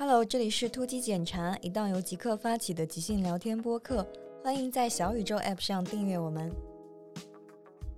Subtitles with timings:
[0.00, 4.06] Hello，这里是突击检查，一档由极客发起的即兴聊天播客，
[4.44, 6.54] 欢迎在小宇宙 App 上订阅我们。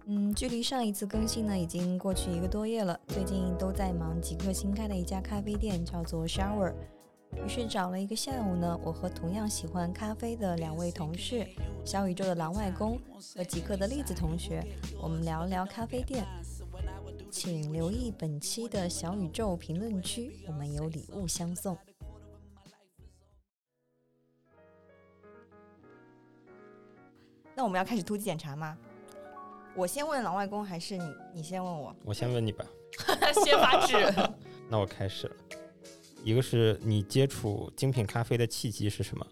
[0.07, 2.99] 嗯，距离上一次更新呢，已经过去一个多月了。
[3.09, 6.73] 最近都在忙极客新开的一家咖啡店，叫做 Shower。
[7.45, 11.47] 于是找了一个下午呢，我和同样喜欢咖啡的两位同事，
[11.85, 12.99] 小宇宙的狼外公
[13.37, 14.67] 和极客的栗子同学，
[15.03, 16.25] 我们聊了聊咖啡店。
[17.31, 21.77] 请留意本期的小宇宙评论区，我们有礼物相送。
[27.61, 28.75] 那我们要开始突击检查吗？
[29.75, 31.95] 我先问老外公，还是你你先问我？
[32.07, 32.65] 我先问你吧。
[33.45, 34.35] 先发制人。
[34.67, 35.37] 那我开始了。
[36.25, 39.27] 一个是你接触精品咖啡的契机是什么？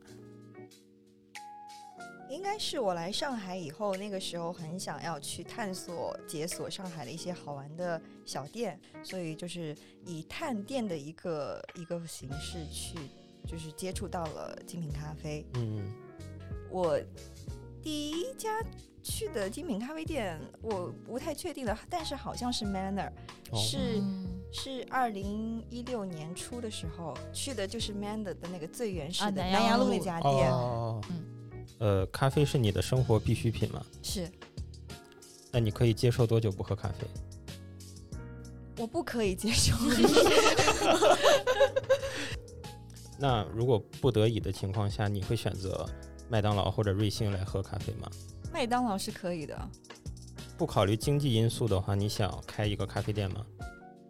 [2.28, 12.98] 应该是我来上海以后，那个时候很想要去探索、解锁上海的一些好玩的小店，所以就是以探店的一个一个形式去，
[13.46, 15.46] 就是接触到了精品咖啡。
[15.54, 15.90] 嗯，
[16.70, 17.00] 我
[17.88, 18.50] 第一家
[19.02, 23.10] 去的精品咖啡店，我不太确定的，但是好像是 Manner，、
[23.50, 23.58] 哦。
[23.58, 24.02] 是
[24.52, 29.62] 是二零一六年初的时候去的，就是 Manner 的那个最原始啊的南阳路。
[29.62, 31.24] 南阳路那家店，哦，嗯。
[31.78, 33.82] 呃，咖啡是你的生活必需品吗？
[34.02, 34.30] 是。
[35.50, 37.06] 那你可以接受多久不喝咖啡？
[38.76, 39.74] 我不可以接受。
[43.18, 45.88] 那如果不得已的情况下，你会选择
[46.28, 48.10] 麦当劳或者瑞幸来喝咖啡吗？
[48.52, 49.70] 麦当劳是可以的，
[50.56, 53.44] 不考虑经济因素的话，你想开一个咖啡店吗？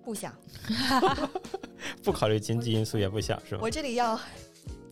[0.05, 0.34] 不想。
[2.02, 3.70] 不考虑经济因素也不想是吧我？
[3.70, 4.19] 这里要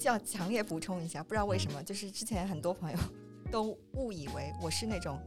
[0.02, 2.98] 要强烈补充一下，不知道为什么，就是之前很多朋友
[3.50, 5.18] 都误以为我是那种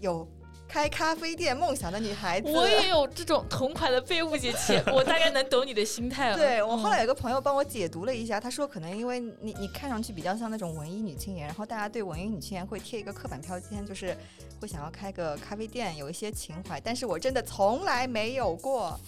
[0.00, 0.26] 有
[0.68, 2.52] 开咖啡店梦想的女孩子。
[2.52, 6.36] 我也有这种同款的被误解起， 我大概能懂你的心态了。
[6.36, 14.16] 对我后来嗯有个朋友帮我解读了一下，他说可能因为你你看上去比较像那种文艺女青年，然后大家对文艺女青年会贴一个刻板标签，就是
[14.60, 16.78] 会想要开个咖啡店，有一些情怀。
[16.80, 18.98] 但是我真的从来没有过。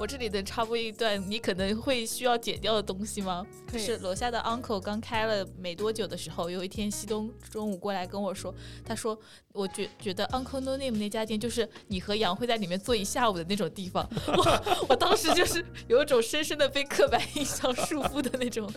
[0.00, 3.44] 我这里能插播一段你可能会需要剪掉的东西吗？
[3.72, 8.54] 就是楼下的 uncle 刚开了没多久的时候，有一天西东中午过来跟我说，
[8.84, 9.18] 他说
[9.52, 14.08] 我觉觉得 Uncle No Name 那家店就是你和杨会在里面坐一下午的那种地方。
[14.28, 18.72] 我我当时就是有一种深深的被刻板印象束缚的那种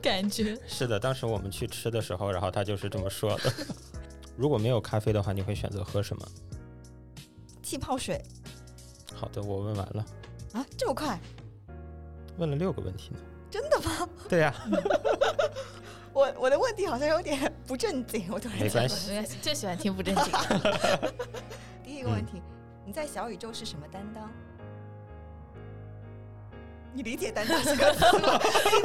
[0.00, 0.58] 感觉。
[0.66, 3.52] 是的，当时我们去吃的时候，然后他就是这么说的。
[4.38, 6.26] 如果没有咖啡的话，你会选择喝什么？
[7.62, 8.22] 气泡水
[9.14, 10.04] 好的，我问完了，
[10.52, 11.18] 啊，这么快？
[12.38, 13.18] 问了六个问题呢。
[13.50, 14.08] 真的吗？
[14.30, 14.54] 对呀、
[16.14, 21.12] 我我的问题好像有点不正经，我突然没关系没关系，就喜欢听不正经的。
[21.84, 22.40] 第一个问题，
[22.86, 24.30] 你在小宇宙是什么担当？
[26.94, 28.38] 你理解担当这个词吗？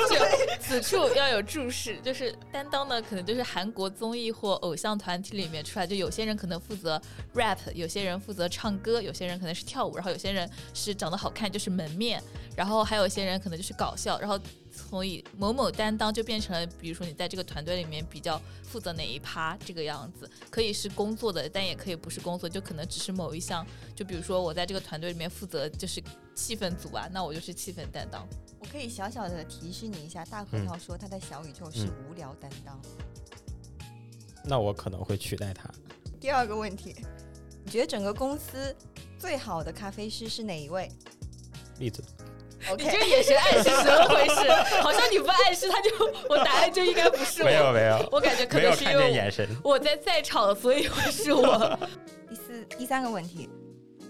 [0.10, 0.16] 就
[0.62, 7.02] 此处要有注释，就是担当呢，可能就是韩国综艺或偶像团体里面出来，就有些人可能负责
[7.34, 12.22] rap，有些人负责唱歌，有些人可能是跳舞，然后有些人是长得好看，就是门面，
[12.56, 14.40] 然后还有一些人可能就是搞笑，然后
[14.78, 23.66] 从以某某担当就变成了，比如说你在这个团队里面比较负责哪一趴这个样子，可以是工作的，但也可以不是工作，就可能只是某一项，
[23.96, 26.02] 就比如说我在这个团队里面负责就是
[26.36, 28.28] 气氛组啊，那我就是气氛担当。
[28.60, 32.80] 我可以小小的提示你一下，大核桃说他在小宇宙是无聊担当。
[34.44, 35.70] 那我可能会取代他。
[36.20, 36.96] 第二个问题，
[37.66, 38.76] 你觉得整个公司
[39.20, 40.90] 最好的咖啡师是哪一位
[41.80, 42.04] 例子，
[42.78, 44.52] 你这个眼神暗示怎么回事？
[44.82, 45.90] 好像你不暗示他就，
[46.30, 47.72] 我答案就应该不是我没有。
[47.72, 49.48] 没有，我感觉可能是因为眼神。
[49.64, 51.78] 我在在场，所以会是我。
[52.30, 53.50] 第四第三个问题，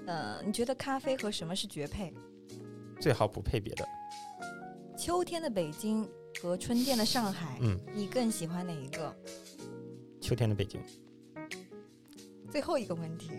[0.08, 2.14] 呃，你觉得咖啡和什么是绝配？
[3.00, 3.86] 最好不配别的。
[4.98, 6.10] 秋天的北京
[6.42, 9.16] 和春天的上海，嗯，你更喜欢哪一个？
[10.20, 10.82] 秋天的北京，
[12.52, 13.30] 最后一个问题，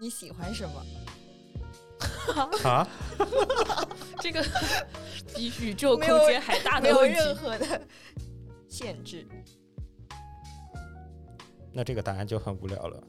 [0.00, 0.84] 你喜欢什么？
[2.64, 2.88] 啊，
[4.20, 4.44] 这个
[5.34, 7.16] 比宇宙空间还大没有的问题。
[7.18, 7.80] 任何的
[8.68, 9.26] 限制。
[11.72, 13.02] 那这个答案就很无聊了。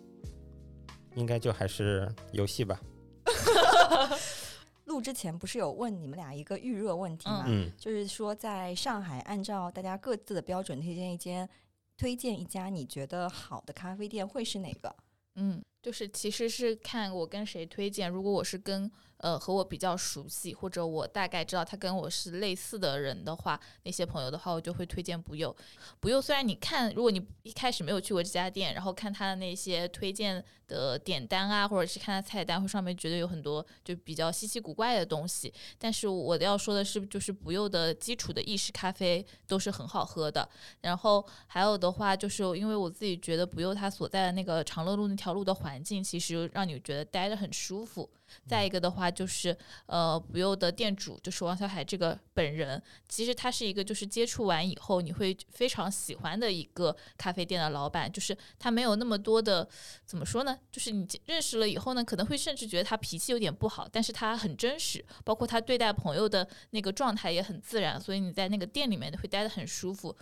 [1.15, 2.80] 应该就还是游戏吧。
[4.86, 7.44] 录之前不是有问你们俩一个预热问题吗？
[7.47, 11.50] 嗯，就是说在上海，按照大家各自的标准推荐一间，
[11.97, 14.95] 推荐一家你觉得好的咖啡店会是哪个？
[15.36, 18.09] 嗯，就是其实是看我跟谁推荐。
[18.09, 25.56] 如果我是跟呃和我比较熟悉，或者我大概知道他跟我是类似的人的话，那些朋友的话，我就会推荐不用。
[26.00, 35.54] 不用虽然你看，如果你一开始没有去过这家店，然后看他的那些推荐的点单啊，或者是看他菜单，会上面觉得有很多就比较稀奇古怪的东西。
[35.78, 40.48] 但是我要说的是，就是不用的基础的意式咖啡都是很好喝的。
[40.81, 48.10] 然后还有的话，就是因为我自己觉得不用它所在的那个长乐路那条路的环境，其实让你觉得待着很舒服。
[48.45, 59.68] 再一个的话，就是呃，不用的店主就是王小海这个本人，其实他是一个就是接触完以后你会非常喜欢的一个咖啡店的老板，就是他没有那么多的
[60.06, 60.57] 怎么说呢？
[60.71, 70.15] 就是你认识了以后呢，可能会甚至觉得他脾气有点不好，但是他很真实，包括他对待朋友的那个状态也很自然，所以你在那个店里面会待得很舒服。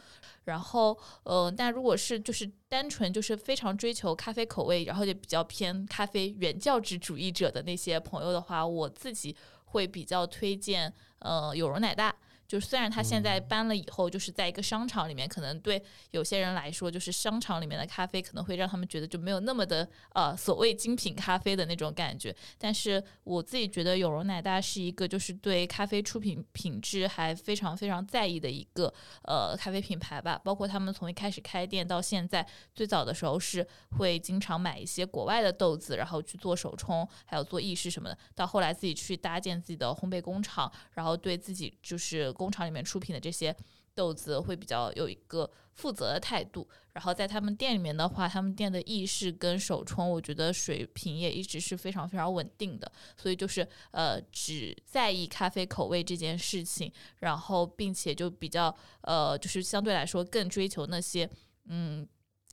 [0.45, 12.15] 然后，呃，但如果是就是单纯就是非常追求咖啡口味，然后也比较偏咖啡原教旨主义者的那些朋友的话，我自己会比较推荐，呃，有容乃大。
[12.47, 15.81] 就是虽然他现在搬了以后，就是在一个商场里面，可能对
[16.11, 22.35] 有些人来说，就是商场里面的咖啡可能会让他们觉得就没有那么的呃所谓精品咖啡的那种感觉。
[22.59, 28.93] 但是我自己觉得有容奶大是一个就是对咖啡出品品质还非常非常在意的一个
[29.23, 30.39] 呃咖啡品牌吧。
[30.43, 32.45] 包括他们从一开始开店到现在，
[32.75, 38.15] 最早的时候是会经常买一些国外的豆子，然后去做手冲，还有做意式什么的。
[38.35, 42.34] 到后来自己去搭建自己的烘焙工厂，然后对自己就是。
[42.35, 43.55] 工厂里面出品的这些
[43.95, 61.29] 豆子会比较有一个负责的态度，然后在他们店里面的话，他们店的意式跟手冲，我觉得水平也一直是非常非常稳定的，所以就是呃只在意咖啡口味这件事情，然后并且就比较呃就是相对来说更追求那些
[61.65, 62.07] 嗯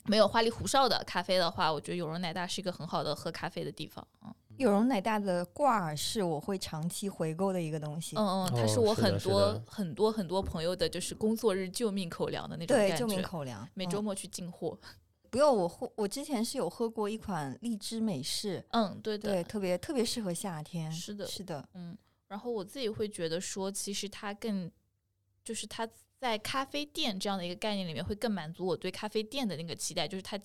[0.07, 4.35] 没有花里胡哨的咖啡的话，我觉得有容奶大是一个很好的喝咖啡的地方啊。
[4.63, 8.17] 有容乃大的挂耳是我会长期回购的一个东西。
[8.17, 13.69] 嗯嗯，它是我很多很多很多朋友的，就是工作日救命口粮的那种对，救命口粮。
[13.75, 14.79] 每周末去进货。
[15.31, 18.65] 不用我喝，我之前是有喝过一款荔枝美式。
[18.71, 20.91] 嗯，对对，特别特别适合夏天。
[20.91, 21.69] 是的，是的。
[21.75, 21.97] 嗯，
[22.29, 24.71] 然后我自己会觉得说，其实它更
[25.45, 25.89] 就是它。
[26.23, 30.37] 在咖啡店这样的一个概念里面，会更满足我对咖啡店的那个期待，就是它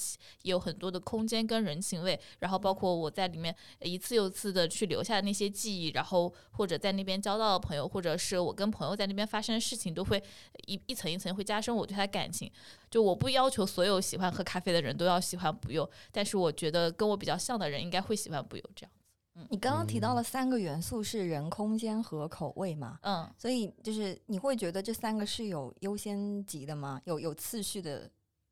[0.42, 10.20] 也有很多的空间跟人情味，然后包括我在里面一次又一次的去留下那些记忆，然后或者在那边交到的朋友，或者是我跟朋友在那边发生的事情，都会
[10.66, 12.52] 一一层一层会加深我对他感情。
[12.90, 18.92] 就我不要求所有喜欢喝咖啡的人都要喜欢不用，但是我觉得跟我比较像的人应该会喜欢不用这样。
[19.50, 23.00] 你刚刚提到了三个元素是人、空间和口味嘛？
[23.02, 27.02] 嗯，所以就是你会觉得这三个是有优先级的吗？
[27.06, 28.10] 有有次序的？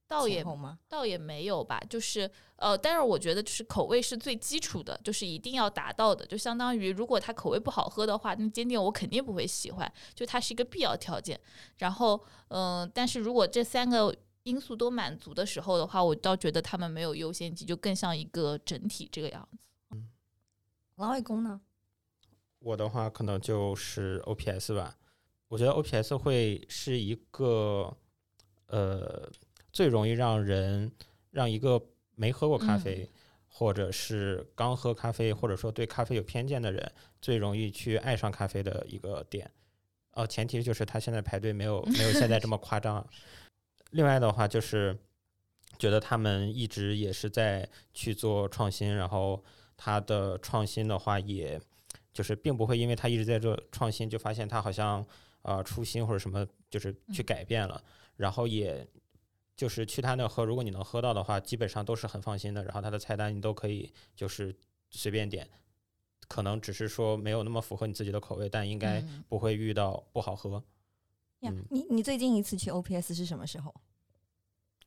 [0.08, 0.46] 倒也？
[0.88, 1.82] 倒也没有吧。
[1.90, 6.24] 就是呃，但是我觉得就是口味是最基础的，就是一定要达到的。
[6.28, 9.92] 就相当于如果它口味不好喝的话，那坚定我肯定不会喜欢。
[10.14, 11.40] 就它是一个必要条件。
[11.78, 19.68] 然后嗯，但是如果这三个因素都满足的时候的话，我倒觉得他们没有优先级，就更像一个整体这个样子。
[20.98, 21.60] 老外公呢？
[22.60, 24.98] 我的话可能就是 O P S 吧。
[25.50, 27.96] 我觉得 O P S 会是一个
[28.68, 29.30] 呃
[29.74, 30.90] 最容易让人
[31.32, 31.82] 让一个
[32.16, 33.10] 没喝过咖啡，
[33.48, 36.90] 或者是刚喝咖啡，或者说对咖啡有偏见的人，
[37.22, 39.52] 最容易去爱上咖啡的一个点。
[40.12, 43.06] 呃，前提就是他现在排队没有没有现在这么夸张。
[43.92, 44.98] 另外的话就是
[45.78, 49.44] 觉得他们一直也是在去做创新，然后。
[49.78, 51.60] 它的创新的话，也
[52.14, 55.06] 就是并不会因为它一直在做创新，就发现它好像
[55.42, 57.84] 呃初心或者什么，就是去改变了。
[58.16, 58.88] 然后也
[59.58, 62.64] 就是去他那喝，如果你能喝到的话，基本上都是很放心的。
[62.64, 64.56] 然后它的菜单你都可以就是
[64.90, 65.50] 随便点，
[66.30, 70.64] 可能只是说没有那么符合你自己的口味，但应该不会遇到不好喝。
[71.42, 73.76] 呀，你你最近一次去 OPS 是什么时候？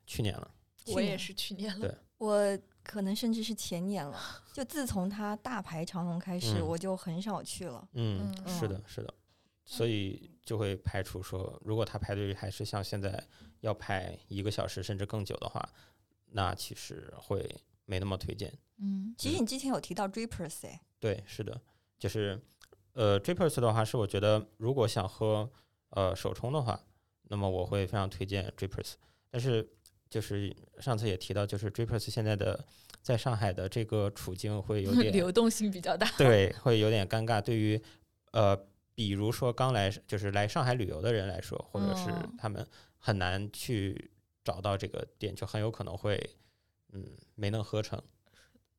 [0.07, 0.51] 去年了。
[0.87, 1.87] 我也是去年了。
[1.87, 2.59] 对，我。
[2.89, 4.19] 可能甚至是前年了，
[4.51, 7.87] 就自从他大排长龙开始，我就很少去了。
[7.93, 9.13] 嗯，是的，是的，
[9.67, 13.23] 所以就会排除说，如果他排队还是像现在
[13.61, 15.69] 要排一个小时甚至更久的话，
[16.31, 18.51] 那其实会没那么推荐。
[18.79, 21.61] 嗯，其实你之前有提到 Drippers 哎，对，是的，
[21.99, 22.41] 就是
[22.95, 25.51] 呃 Drippers 的话，是我觉得如果想喝
[25.91, 26.81] 呃手冲的话，
[27.25, 28.95] 那么我会非常推荐 Drippers，
[29.31, 29.75] 但是。
[30.11, 32.65] 就是上次也提到，就是 Drippers 现在的
[33.03, 37.41] 在上海的这个处境会有 点流动性比较大，对，会有点尴尬。
[37.41, 37.81] 对于
[38.33, 38.57] 呃，
[38.95, 42.67] 比如说刚来就是来上海旅游的人来说，或者是他们
[42.99, 44.11] 很难去
[44.45, 46.19] 找到这个店，就很有可能会
[46.93, 48.03] 嗯没能喝成。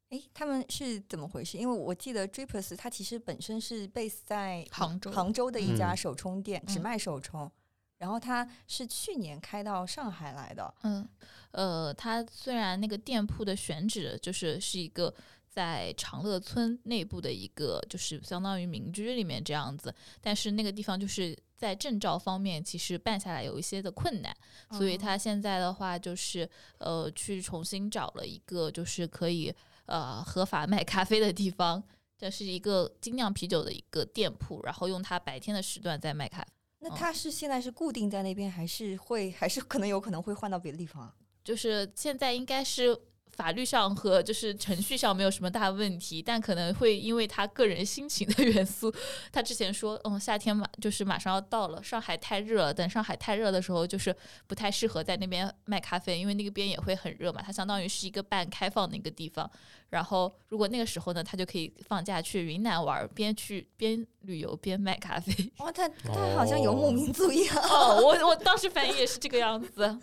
[0.09, 1.57] 哎，他们是怎么回事？
[1.57, 7.51] 因为我记得 Drippers 它其实本身是 base 在杭州杭州的一家嗯手冲店，只嗯卖手冲。
[7.99, 11.07] 然后他是去年开到上海来的，嗯，
[11.51, 15.13] 呃，他虽然那个店铺的选址就是是一个
[15.49, 24.35] 在长乐村内部的一个，就是相当于民居里面这样子，但是那个地方就是在证照方面其实办下来有一些的困难，
[24.71, 29.53] 所以哦他现在的话就是呃去重新找了一个就是可以
[29.85, 31.83] 呃合法卖咖啡的地方。
[32.17, 36.47] 这是一个精酿啤酒的一个店铺，然后用它白天的时段在卖咖啡。
[36.79, 41.13] 那他是现在是固定在那边，还是会还是可能有可能会换到别的地方啊？
[41.43, 42.97] 就是现在应该是
[43.39, 48.93] 法律上和就是程序上没有什么大问题，但可能会因为他个人心情的元素，
[49.31, 54.13] 他之前说，嗯，夏天马就是马上要到了，上海太热了，等上海太热的时候，就是
[54.45, 59.49] 不太适合在那边卖咖啡，因为那个边也会很热嘛，它相当于是一个半开放的一个地方。
[59.89, 65.33] 然后如果那个时候呢，他就可以放假去云南玩，边去边旅游边卖咖啡。
[65.59, 69.97] 哇，他他好像游牧哦民族一样哦，我我当时反应也是这个样子。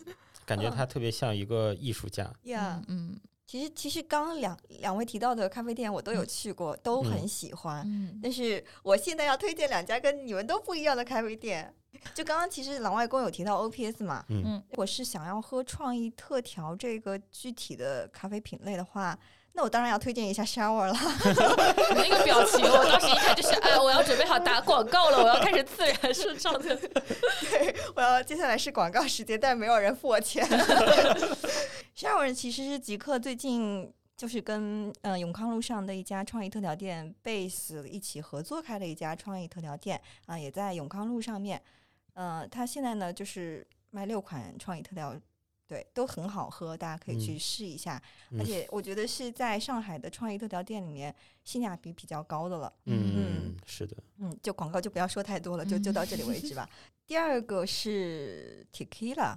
[0.47, 2.33] 感觉他特别像一个艺术家。
[2.45, 2.81] 呀。
[2.89, 7.85] 嗯其实其实刚刚两两位提到的咖啡店我都有嗯去过，都很嗯喜欢。
[7.87, 11.73] 嗯但是我现在要推荐两家跟你们都不一样的咖啡店。
[12.13, 19.17] 就刚刚其实老外公有提到 OPS 嘛，嗯嗯我是想要喝创意特调这个具体的咖啡品类的话，
[19.57, 20.93] 那我当然要推荐一下 Shower 了。
[20.93, 26.77] 你 那个表情，我当时一看就是，哎，我要准备好打广告了，我要开始自然顺畅的。
[26.77, 30.47] 对，我要接下来是广告时间，但没有人付我钱。
[31.97, 41.63] Shower 其实是极客最近就是跟呃永康路上的一家创意特调店 Base 一起合作开的一家创意特调店啊、也在永康路上面。
[42.13, 45.17] 呃，他现在呢就是卖六款创意特调。
[45.69, 48.01] 对，都很好喝，大家可以去嗯试一下。
[48.31, 52.73] 嗯而且我觉得是在上海的创意特调店里面性价比比较高的了。
[52.85, 56.69] 嗯，是的，嗯，就广告就不要说太多了，就 就到这里为止吧。
[57.07, 59.37] 第二个是 Tequila，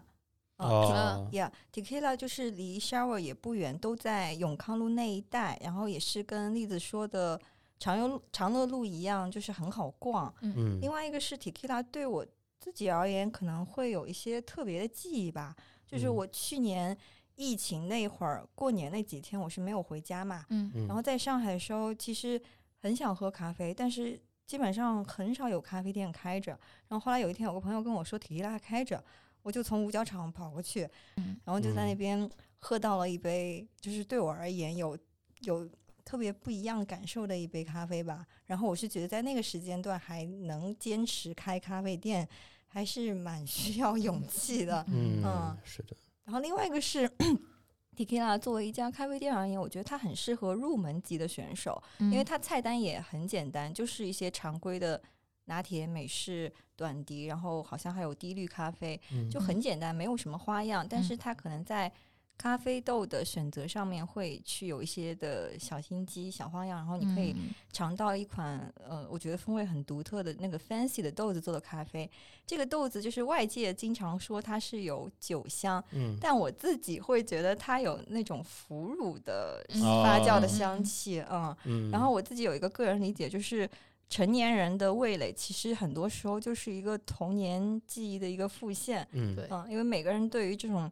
[0.57, 7.39] 哦，呀、t e q u i l a 就是离 Shower 也不远，都在永康路那一带，然后也是跟栗子说的
[7.79, 10.33] 长乐路长乐路一样，就是很好逛。
[10.41, 12.25] 嗯另外一个是 Tequila 对我
[12.69, 15.55] 自己而言可能会有一些特别的记忆吧，
[15.88, 16.15] 就是嗯。
[16.15, 16.95] 我去年
[17.35, 20.88] 疫情那会儿过年那几天我是没有回家嘛，嗯嗯。
[20.88, 22.39] 然后在上海的时候，其实
[22.79, 26.51] 很想喝咖啡，但是基本上很少有咖啡店开着。
[26.88, 29.03] 然后后来有一天，有个朋友跟我说提拉开着，
[29.41, 31.35] 我就从五角场跑过去，嗯。
[31.43, 31.97] 然后就在那嗯。
[31.97, 34.95] 边喝到了一杯，就是对我而言有
[35.39, 35.67] 有
[36.05, 38.25] 特别不一样感受的一杯咖啡吧。
[38.45, 42.27] 然后我是觉得在那个时间段还能坚持开咖啡店，
[42.69, 44.85] 还是蛮需要勇气的。
[44.88, 47.09] 嗯嗯是的，然后另外一个是，
[47.97, 55.01] Tikila 作为一家咖啡店而言，我觉得它很适合入门级的选手，嗯因为它菜单也很简单，就是一些常规的
[55.45, 60.85] 拿铁、美式、短笛，然后好像还有低滤咖啡，嗯就很简单，没有什么花样。
[60.88, 61.91] 但是嗯它可能在
[62.39, 72.10] 咖啡豆的选择上面会去有一些的小心机、小花样，然后你可以嗯尝到一款呃，我觉得风味很独特的那个 fancy 的豆子做的咖啡。
[72.48, 81.53] 这个豆子就是外界经常说它是有酒香，嗯但我自己会觉得它有那种腐乳的嗯发酵的嗯香气，嗯。
[81.65, 83.69] 嗯，然后我自己有一个个人理解，就是
[84.10, 90.89] 成年人的味蕾其实很多时候就是一个童年记忆的一个复现，嗯对嗯，因为每个人对于这种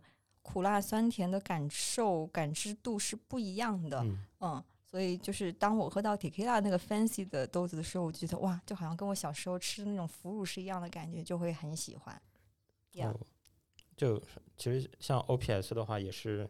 [0.48, 4.18] 苦辣酸甜的感受感知度是不一样的，嗯。
[4.40, 12.22] 嗯，所以就是当我喝到 tequila 那个 fancy 的豆子的时候，我就觉得哇，就好像跟我小时候吃的那种腐乳是一样的感觉，就会很喜欢。
[12.94, 13.20] Yeah 哦，
[13.98, 14.22] 就
[14.56, 16.50] 其实像 OPS 的话，也是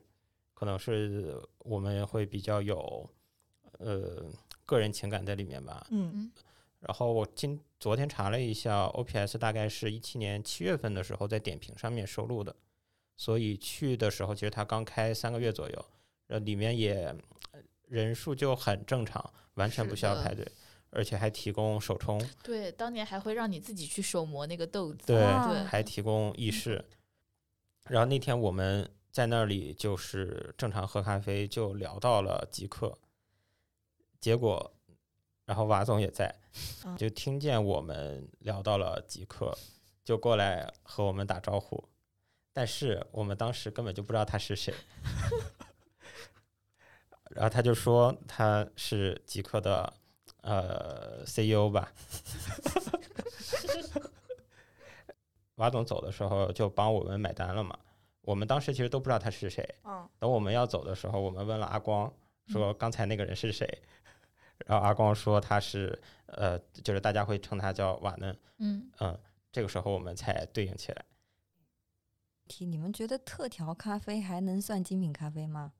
[0.54, 3.10] 可能是我们会比较有
[3.80, 4.25] 呃
[4.66, 5.88] 个人情感在里面吧。
[5.89, 6.32] 嗯。
[6.80, 12.56] 然后我今昨天查了一下，OPS 大概是一七年七月份的时候在点评上面收录的，
[13.17, 15.86] 所以去的时候其实它刚开三个月左右，
[16.27, 17.13] 呃，里面也
[17.51, 20.47] 呃人数就很正常，完全不需要排队，
[20.91, 25.07] 而且还提供手冲，对，当年还会让你自己去手磨那个豆子。
[25.07, 26.86] 对对，还提供意式。
[27.89, 32.97] 然后那天我们在那里就是正常喝咖啡，就聊到了极客，
[34.19, 34.74] 结果，
[35.45, 36.36] 然后瓦总也在
[36.86, 39.57] 嗯，就听见我们聊到了极客，
[40.03, 41.83] 就过来和我们打招呼，
[42.58, 44.74] 但是我们当时根本就不知道他是谁。
[47.30, 49.94] 然后他就说他是极客的
[50.42, 51.94] 呃 CEO 吧，
[55.58, 57.78] 瓦总走的时候就帮我们买单了嘛。
[58.22, 59.64] 我们当时其实都不知道他是谁。
[59.84, 62.12] 嗯等我们要走的时候，我们问了阿光，
[62.48, 63.68] 说刚才那个人是谁，
[64.66, 69.16] 然后阿光说他是呃，就是大家会称他叫瓦嫩，嗯嗯，
[69.52, 71.06] 这个时候我们才对应起来。
[72.48, 75.74] 题，你们觉得特调咖啡还能算精品咖啡吗？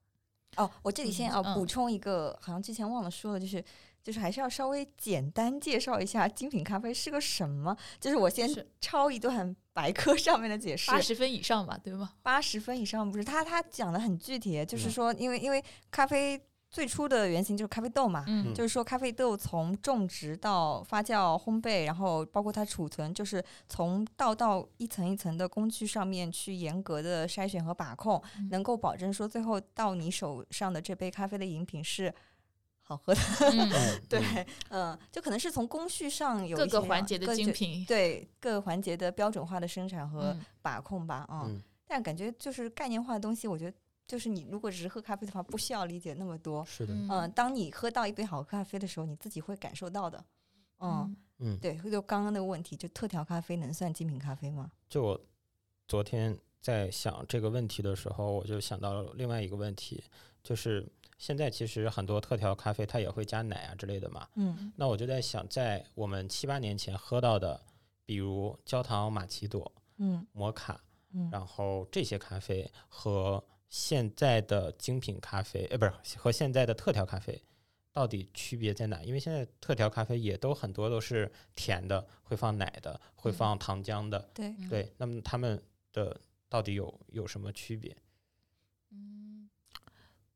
[0.56, 3.62] 哦，我这里先要嗯补充一个，好像之前忘了说了，就是
[4.02, 7.76] 就是还是要稍微简单介绍一下精品咖啡是个什么。
[8.00, 12.12] 就是我先是抄一段百科上面的解释，八十分以上吧，对吗？
[12.22, 18.52] 八十分以上不是他他讲的很具体，就是嗯说，因为因为咖啡最初的原型就是咖啡豆嘛，嗯。
[18.54, 28.48] 就是说，咖啡豆从种植到发酵、烘焙，然后包括它储存，就是从道到一层一层的工序上面去严格的筛选和把控，嗯。
[28.50, 32.12] 能够保证说最后到你手上的这杯咖啡的饮品是
[32.82, 33.20] 好喝的。
[34.08, 34.20] 对
[34.70, 40.44] 嗯，嗯，就可能是从工序上有各一些个环节的各精品，对各个环节的标准化的生产和嗯。
[40.62, 41.62] 把控吧，嗯嗯。
[41.86, 43.74] 但感觉就是概念化的东西，我觉得
[44.08, 46.64] 就是你如果只是喝咖啡的话，不需要理解那么多。
[46.64, 50.24] 是的，嗯、嗯当你喝到一杯好咖啡的时候，你自己会感受到的。
[50.80, 54.70] 嗯，嗯嗯，对，就刚刚那个问题，就特调咖啡能算精品咖啡吗？
[54.88, 55.20] 就我
[55.86, 60.02] 昨天在想这个问题的时候，我就想到了另外一个问题，
[60.42, 60.88] 就是
[61.18, 64.26] 现在其实很多特调咖啡它也会加奶啊之类的嘛。
[64.36, 67.60] 嗯那我就在想，在我们七八年前喝到的，
[68.06, 70.80] 比如焦糖玛奇朵、嗯摩卡，
[71.12, 77.42] 嗯然后这些咖啡和现在的精品咖啡，呃，不是和现在的特调咖啡，
[77.92, 79.02] 到底区别在哪？
[79.02, 87.94] 因为现在特调咖啡也都很多都是甜的，会放奶的，会嗯放糖浆的，对，嗯对，那么他们的到底有有什么区别？
[88.90, 89.50] 嗯，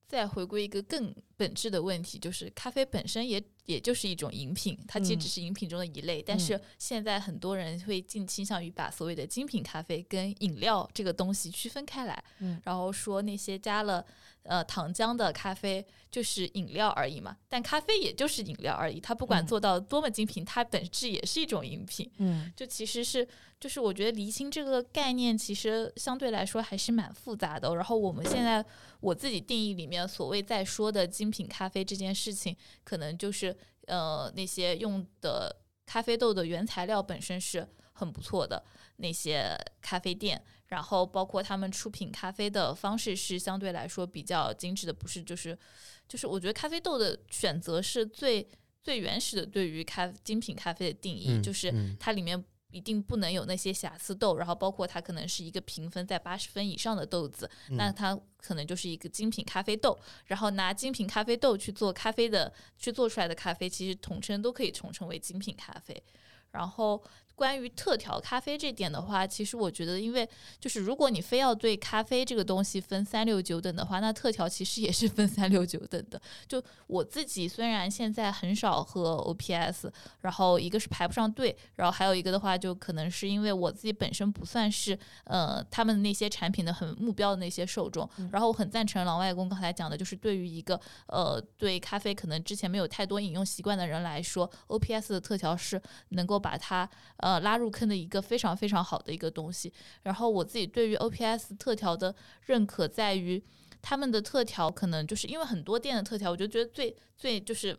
[0.07, 6.23] 再回归一个更本质的问题，就是咖啡本身也也就是一种饮品，它其实嗯只是饮品中的一类。
[6.23, 14.05] 但是现在很多人会更倾向于把所谓的精品咖啡跟饮料这个东西区分开来，嗯然后说那些加了
[14.45, 17.37] 呃糖浆的咖啡就是饮料而已嘛。
[17.49, 22.09] 但咖啡也就是饮料而已，它不管嗯做到多么精品，它本质也是一种饮品。
[22.19, 23.27] 嗯就其实是，
[23.59, 27.75] 就是我觉得厘清这个概念，其实相对来说还是蛮复杂的。
[27.75, 28.65] 然后我们现 在
[29.01, 38.63] 我自己定义里面所谓在说的精品咖啡这件事情，可能就是呃那些用的咖啡豆的原材料本身是很不错的
[38.99, 45.59] 那些咖啡店，然后包括他们出品咖啡的方式是相对来说比较精致的，不是就是
[46.07, 48.47] 就是我觉得咖啡豆的选择是最
[48.83, 51.97] 最原始的对于咖精品咖啡的定义，嗯就是嗯。
[51.99, 59.97] 它里面一定不能有那些瑕疵豆，然后包括它可能是一个评分在八十分以上的豆子，那嗯它可能就是一个精品咖啡豆。
[60.25, 66.03] 然后拿精品咖啡豆去做咖啡的，去做出来的咖啡，其实统称都可以统称为精品咖啡。
[66.51, 67.03] 然后
[67.35, 70.29] 关于特调咖啡这点的话，其实我觉得，因为
[70.61, 76.21] 就是如果你非要对咖啡这个东西分三六九等的话，那特调其实也是分三六九等的。
[76.47, 79.91] 就我自己虽然现在很少喝 OPS，
[80.21, 88.09] 然后一个是排不上队，然后还有一个的话，就可能是因为我自己本身不算是呃他们那些产品的很目标的那些受众。
[88.19, 96.89] 嗯然后我很赞成老外公刚才讲的，就是对于一个呃对咖啡可能之前没有太多饮用习惯的人来说，OPS 的特调是能够把它
[97.23, 99.73] 呃拉入坑的一个非常非常好的一个东西。
[100.03, 103.43] 然后我自己对于 OPS 特调的认可在于。
[103.85, 107.77] 他们的特调可能就是因为很多店的特调，我就觉得最最就是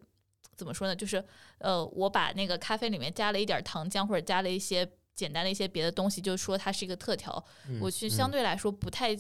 [0.54, 0.94] 怎么说呢？
[0.94, 1.24] 就是
[1.60, 7.42] 呃，我把那个咖啡里面加了一点糖浆，或者加了一些简单的一些别的东西，就说它是一个特调。
[7.70, 9.16] 嗯我其实嗯相对来说不太。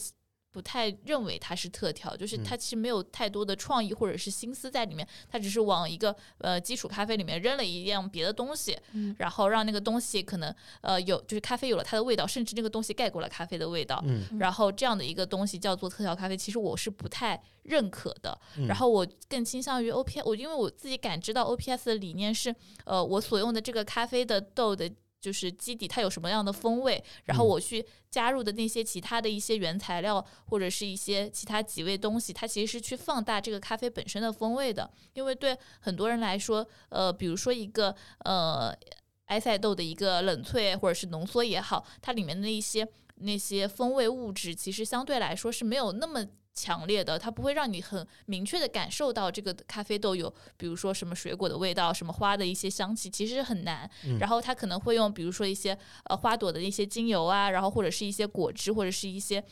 [0.54, 14.02] 不太认为它是特调，就是它其实没有太多的创意或者是心思在里面，它只是往一个呃基础咖啡里面扔了一样别的东西，嗯然后让那个东西可能呃有就是咖啡有了它的味道，甚至那个东西盖过了咖啡的味道，
[14.40, 18.40] 然后这样的一个东西叫做特调咖啡，其实我是不太认可的。
[18.58, 24.92] 嗯然后我更倾向于 OP，我因为我自己感知到 OPS 的理念是，呃，我所用的这个咖啡的豆的。
[25.24, 34.92] 就是基底它有什么样的风味，然后嗯我去加入的那些其他的一些原材料或者是一些其他几味东西，它其实是去放大这个咖啡本身的风味的。
[35.14, 38.76] 因为对很多人来说，呃，比如说一个呃
[39.28, 53.90] 埃塞豆的一个冷萃或者是浓缩也好，它里面的一些那些风味物质，其实相对来说是没有那么强烈的，它不会让你很明确的感受到这个咖啡豆有，比如说什么水果的味道、什么花的一些香气，其实很难。
[54.06, 59.44] 嗯然后它可能会用，比如说一些呃花朵的一些精油啊，然后或者是一些果汁，或者是一些。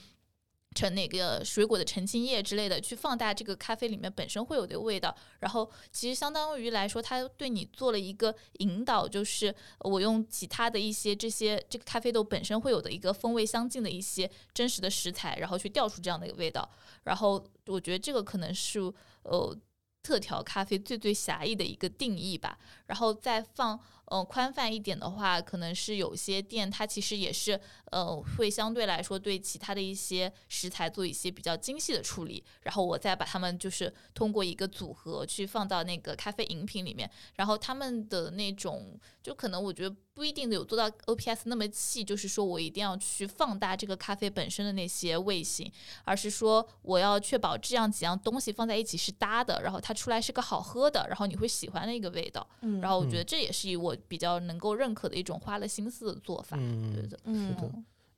[0.74, 16.70] 成那个水果的澄清液之类的，去放大这个咖啡里面本身会有的味道，然后其实相当于来说，它对你做了一个引导，就是我用其他的一些这些这个咖啡豆本身会有的一个风味相近的一些真实的食材，然后去调出这样的一个味道。
[17.04, 18.80] 然后我觉得这个可能是
[19.24, 19.54] 呃
[20.02, 22.58] 特调咖啡最最狭义的一个定义吧。
[22.86, 23.78] 然后再放
[24.12, 27.58] 呃宽泛一点的话，可能是有些店它其实也是
[27.92, 45.72] 呃会相对来说对其他的一些食材做一些比较精细的处理，然后我再把它们就是通过一个组合去放到那个咖啡饮品里面，然后他们的那种就可能我觉得不一定有做到 OPS 那么细，就是说我一定要去放大这个咖啡本身的那些味型，
[46.04, 52.46] 而是说我要确保这样几样东西放在一起是搭的，然后它出来是个好喝的，然后你会喜欢的一个味道。
[52.62, 56.58] 嗯然后我觉得这也是我比较能够认可的一种花了心思的做法。
[56.60, 57.72] 嗯对的，嗯是的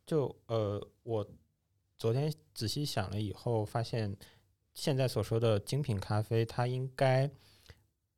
[0.06, 1.26] 就呃，我
[1.98, 4.16] 昨天仔细想了以后，发现
[4.74, 7.30] 现在所说的精品咖啡，它应该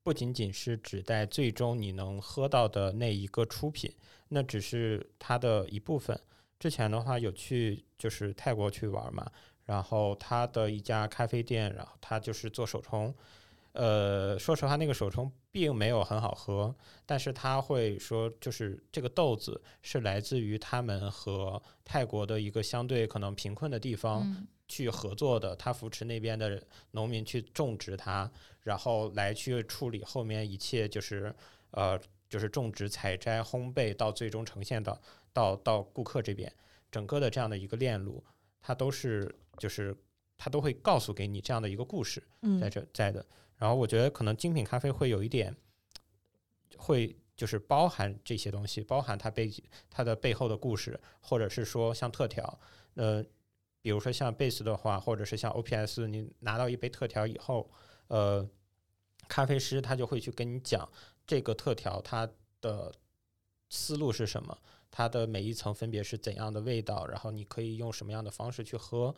[0.04, 3.93] 不仅仅是指代最终你能喝到的那一个出品，
[4.30, 6.19] 那只是它的一部分。
[6.58, 9.30] 之前的话有去就是泰国去玩嘛，
[9.65, 13.13] 然后他的一家咖啡店，然后他就是做手冲。
[13.73, 28.30] 呃，说实话，那个手冲并没有很好喝，但是他会说，就是这个豆子是来自于他们和泰国的一个相对可能贫困的地方嗯去合作的，他扶持那边的农民去种植它，
[28.63, 31.34] 然后来去处理后面一切就是
[31.72, 31.98] 呃
[32.30, 36.52] 就是种植、采摘、烘焙到最终呈现到到到顾客这边，
[36.91, 38.22] 整个的这样的一个链路，
[38.62, 39.96] 它都是就是
[40.38, 42.22] 它都会告诉给你这样的一个故事。
[42.41, 43.26] 嗯在这在的。
[43.58, 45.56] 然后我觉得可能精品咖啡会有一点，
[46.78, 49.52] 会就是包含这些东西，包含它背
[49.89, 52.60] 它的背后的故事，或者是说像特调，
[52.96, 53.24] 呃，
[53.82, 57.70] 比如说像贝斯的话，或者是像 OPS，你拿到一杯特调以后，
[58.08, 58.48] 呃，
[59.28, 60.88] 咖啡师他就会去跟你讲
[61.26, 62.30] 这个特调它
[62.62, 62.94] 的
[63.70, 64.58] 思路是什么，
[64.91, 69.13] 它的每一层分别是怎样的味道，然后你可以用什么样的方式去喝，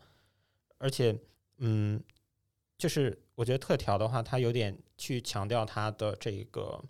[0.78, 1.17] 而且，
[1.58, 2.02] 嗯，
[2.77, 6.83] 就是我觉得特调的话，它有点去强调它的这个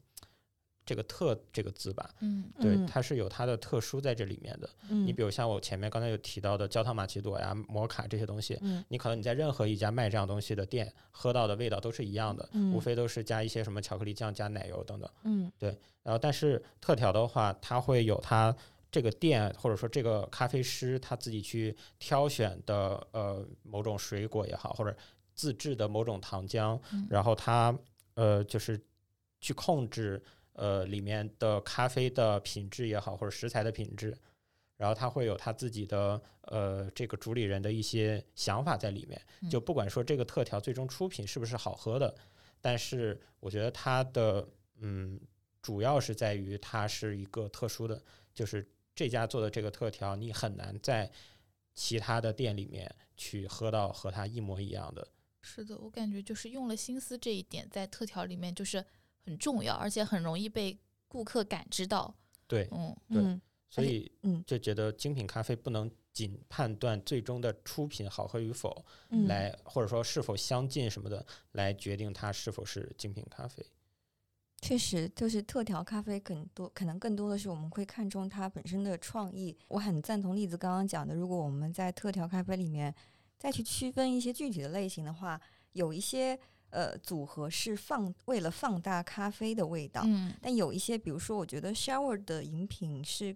[0.86, 4.70] 这个“特”这个字吧，嗯对，嗯它是有它的特殊在这里面的。
[4.90, 15.10] 嗯你比如像我前面刚才有提到的焦糖玛奇朵呀、摩卡这些东西，嗯你可能你在任何一家卖这样东西的店喝到的味道都是一样的，嗯无非都是加一些什么巧克力酱、加奶油等等。
[15.24, 15.70] 嗯对
[16.04, 18.56] 然后，但是特调的话，它会有它
[18.90, 24.96] 这个店或者说这个咖啡师他自己去挑选的呃某种水果也好，或者
[25.38, 27.74] 自制的某种糖浆，嗯然后他
[28.16, 28.78] 呃就是
[29.40, 30.22] 去控制
[30.54, 34.18] 呃里面的咖啡的品质也好，或者食材的品质，
[34.76, 39.22] 然后他会有他自己的呃这个主理人的一些想法在里面。
[39.42, 42.14] 嗯就不管说这个特调最终出品是不是好喝的，
[42.60, 44.46] 但是我觉得它的
[44.80, 45.20] 嗯
[45.62, 48.02] 主要是在于它是一个特殊的，
[48.34, 51.12] 就是这家做的这个特调，你很难在
[51.76, 55.08] 其他的店里面去喝到和它一模一样的。
[55.48, 58.84] 是的，我感觉就是用了心思这一点，在特调里面就是
[59.26, 62.14] 很重要，而且很容易被顾客感知到。
[62.46, 73.66] 对，嗯对嗯所以嗯就觉得精品咖啡不能仅判断最终的出品好喝与否，嗯来或者说是否相近什么的，来决定它是否是精品咖啡。
[74.62, 79.56] 确实，就是特调咖啡更多，可能更多的是我们会看重它本身的创意。
[79.68, 82.94] 我很赞同栗子刚刚讲的，如果我们在特调咖啡里面
[83.38, 85.40] 再去区分一些具体的类型的话，
[85.74, 86.38] 有一些
[86.70, 90.34] 呃组合是放为了放大咖啡的味道，嗯。
[90.42, 93.36] 但有一些，比如说，我觉得 shower 的饮品是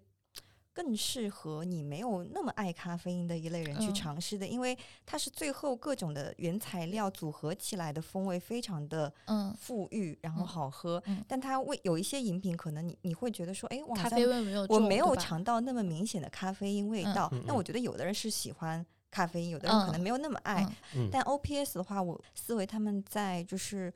[0.74, 3.94] 更适合你没有那么爱咖啡因的一类人去嗯。
[3.94, 11.02] 尝试的，因为它是最后各种的原材料组合起来的风味非常的嗯，馥郁，然后嗯好喝。
[11.06, 11.24] 嗯。
[11.28, 17.14] 但它味有一些饮品，可能你你会觉得说，哎，咖啡味没有，我没有尝到那么明显的咖啡因味嗯。
[17.14, 17.32] 道。
[17.46, 20.64] 那我觉得有的人是喜欢咖啡因，有的人可能嗯没有那么爱。
[20.96, 23.94] 嗯嗯，但 OPS 的话，我思维他们在就是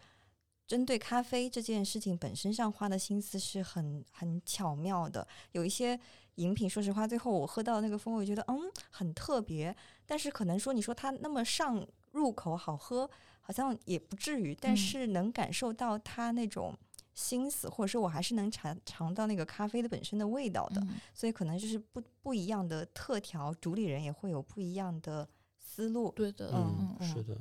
[0.68, 5.26] 针对咖啡这件事情本身上花的心思是很很巧妙的。
[5.54, 6.00] 有一些
[6.36, 8.60] 饮品，说实话，最后我喝到那个风味，觉得嗯
[8.92, 9.76] 很特别，
[10.06, 13.10] 但是可能说你说它那么上入口好喝，
[13.42, 16.78] 好像也不至于，但嗯是能感受到它那种。
[17.16, 26.12] 心思，或者说我还是能尝尝到那个咖啡的本身的味道的，嗯所以可能就是不不一样的特调，主理人也会有不一样的思路。
[26.12, 27.36] 对的，嗯嗯是的。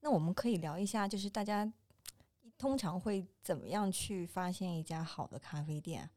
[0.00, 1.72] 那我们可以聊一下，就是大家
[2.58, 6.10] 通常会怎么样去发现一家好的咖啡店？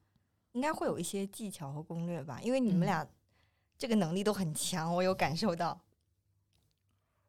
[0.53, 3.08] 应该会有一些技巧和攻略吧，因为你们嗯俩
[3.77, 5.79] 这个能力都很强，我有感受到。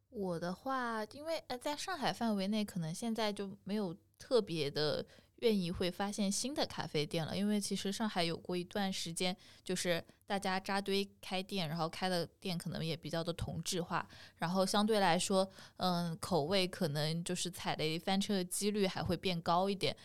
[0.08, 5.04] 我的话，因为呃，在上海范围内，可能现在就没有特别的
[5.38, 14.06] 愿意会发现新的咖啡店了，因为其实上海有过一段时间，就是大家扎堆开店，然后开的店可能也比较的同质化，
[14.36, 19.96] 然后相对来说，嗯，口味可能就是踩雷翻车的几率还会变高一点。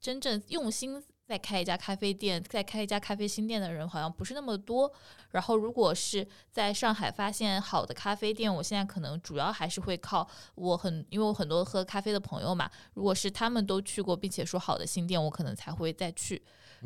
[0.00, 1.04] 真正用心。
[1.26, 4.90] 再开一家咖啡店，再开一家咖啡新店的人好像不是那么多。
[5.32, 12.70] 然后，如果是在上海发现好的咖啡店，我现在可能主要还是会靠我很，因为我很多喝咖啡的朋友嘛。
[12.94, 16.40] 如果是他们都去过，并且说好的新店，我可能才会再去。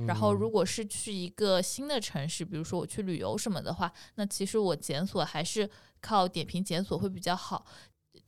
[0.07, 5.69] 然后，如果是去一个新的城市，比如说我去旅游什么的话，那其实我检索还是
[6.01, 7.67] 靠点评检索会比较好。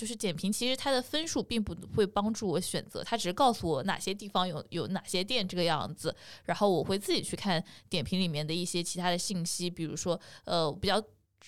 [0.02, 6.12] 就是点评，其实它的分数并不会帮助我选择，它只是告诉我哪些地方有有哪些店这个样子，
[6.46, 11.00] 然后我会自己去看点评里面的一些其他的信息，比如说，呃，比较。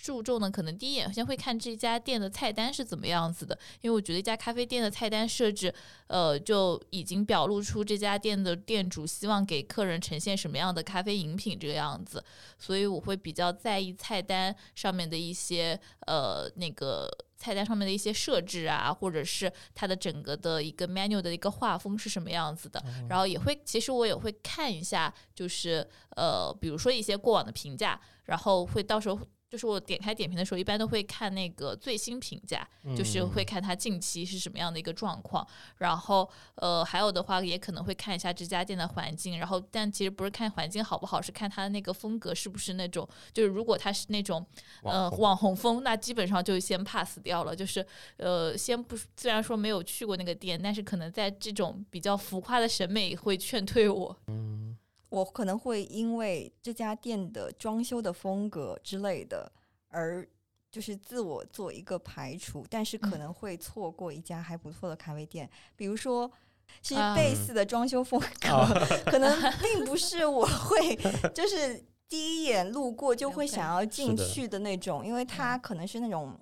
[0.02, 5.72] 注重的可能第一眼先会看这家店的菜单是怎么样子的，因为我觉得一家咖啡店的菜单设置，
[6.08, 12.22] 呃，就已经表露出这家店的店主希望给客人呈现什么样的咖啡饮品这个样子，
[12.58, 29.18] 所以我会比较在意菜单上面的一些呃那个菜单上面的一些设置啊，或者是它的整个的一个 menu 的一个画风是什么样子的，然后也会其实我也会看一下，就是呃比如说一些过往的评价，然后会到时候。
[29.50, 35.46] 就是我点开点评的时候，一般都会看那个最新评价，就是会看它近期是什么样的一个状况。
[35.78, 39.38] 然后，呃，还有的话也可能会看一下这家店的环境。
[39.38, 44.44] 然后，但其实不是看环境好不好，是看它的那个风格是不是那种，就是如果它是那种
[44.82, 47.54] 呃网红风，那基本上就先 pass 掉了。
[47.54, 54.16] 就是呃，先不虽然说没有去过那个店，但是可能在这种比较浮夸的审美会劝退我。
[54.26, 54.63] 嗯。
[55.14, 59.50] 我可能会因为这家店的装修的风格之类的，
[59.88, 60.28] 而
[60.72, 65.48] 就是自我做一个排除，但是可能会错过一家还不错的咖啡店。
[65.76, 66.28] 比如说，
[66.82, 68.66] 是贝斯的装修风 格，
[69.06, 70.96] 可能 并不是我会
[71.32, 76.36] 就是第一眼路过就会想要进去的那种，因为它可能是那种。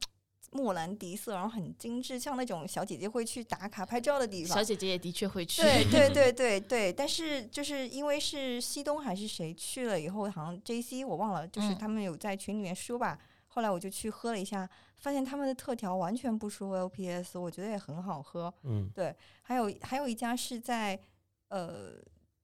[0.54, 4.54] 莫兰迪色，然后很精致，像那种小姐姐会去打卡拍照的地方。
[4.54, 5.62] 小姐姐也的确会去。
[5.62, 13.18] 对对对对对，但是就是因为是西东还是谁去了以后，好像 J C 我忘了，就是他们有在群里面说吧。
[13.48, 18.52] 后来我就去喝了一下，发现他们的特调完全不输 L P S，我觉得也很好喝。
[18.64, 19.14] 嗯，对。
[19.42, 21.00] 还有还有一家是在
[21.48, 21.94] 呃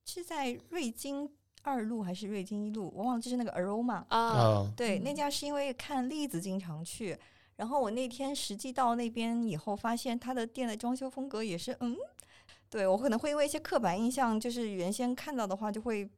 [0.06, 1.30] 是在瑞金
[1.62, 4.72] 二路还是瑞金一路，我忘了，就是那个 Aroma 啊。
[4.74, 7.18] 对，那家是因为看栗子经常去。
[7.58, 11.96] 然后我那天实际到那边以后，发现他的店的装修风格也是，嗯，
[12.70, 16.08] 对我可能会因为一些刻板印象，就是原先看到的话就会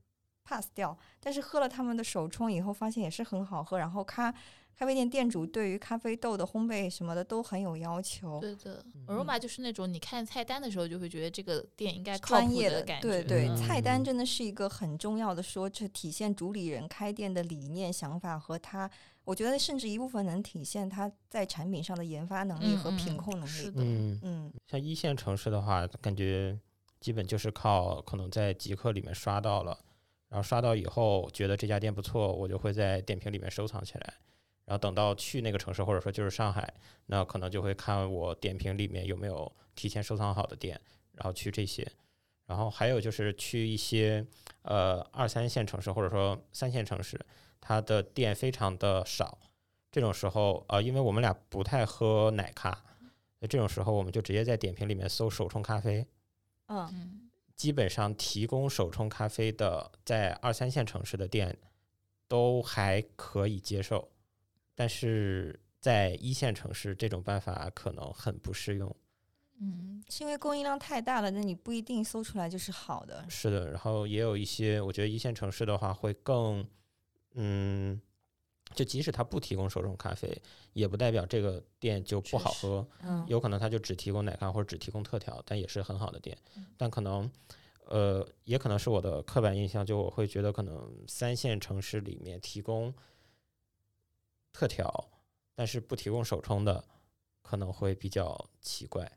[0.45, 0.95] pass 掉。
[1.19, 3.79] 但是喝了他们的手冲以后，发现也是很好喝。
[3.79, 4.31] 然后咖
[4.77, 8.39] 咖啡店店主对于咖啡豆的烘焙什么的都很有要求。
[8.39, 13.09] 对的，aroma 就是那种你看菜单的时候就会觉得这个店应该专业的感觉。
[13.09, 18.91] 对对，菜单真的是一个很重要的，说这体现主理人开店的理念、想法和他。
[19.25, 23.73] 我觉得甚至一部分能体现他在产品上的研发能力和品控能力。
[23.77, 26.59] 嗯嗯，像一线城市的话，感觉
[26.99, 29.79] 基本就是靠可能在极客里面刷到了，
[30.29, 34.15] 然后刷到以后觉得这家店不错，我就会在点评里面收藏起来，
[34.65, 36.73] 然后等到去那个城市或者说就是上海，
[37.07, 40.81] 那可能就会看我点评里面有没有提前收藏好的店，
[41.13, 41.87] 然后去这些。
[42.51, 44.27] 然后还有就是去一些
[44.63, 47.17] 呃二三线城市或者说三线城市。
[47.63, 49.39] 它的店非常的少，
[49.93, 52.83] 这种时候，呃，因为我们俩不太喝奶咖，
[53.39, 56.05] 那这种时候我们就直接在点评里面搜手冲咖啡，
[56.67, 61.57] 嗯，基本上提供手冲咖啡的，在二三线城市的店
[62.27, 64.11] 都还可以接受，
[64.75, 68.97] 但是在一线城市这种办法可能很不适用，
[69.61, 76.67] 嗯，是因为供应量太大了，那你不一定搜出来就是好的，是的，然后也有一些，我觉得一线城市的话会更。
[77.35, 78.01] 嗯，
[78.75, 80.37] 就即使他不提供手冲咖啡，
[80.73, 82.85] 也不代表这个店就不好喝。
[83.03, 86.37] 嗯，有可能他就只提供奶咖或者只提供特调，但也是很好的店。
[86.77, 87.31] 但可能，
[87.85, 92.93] 呃，也可能是我的刻板印象，就我会觉得可能三线城市里面提供
[94.53, 95.09] 特调，
[95.55, 96.85] 但是不提供手冲的，
[97.43, 99.09] 可能会比较奇怪。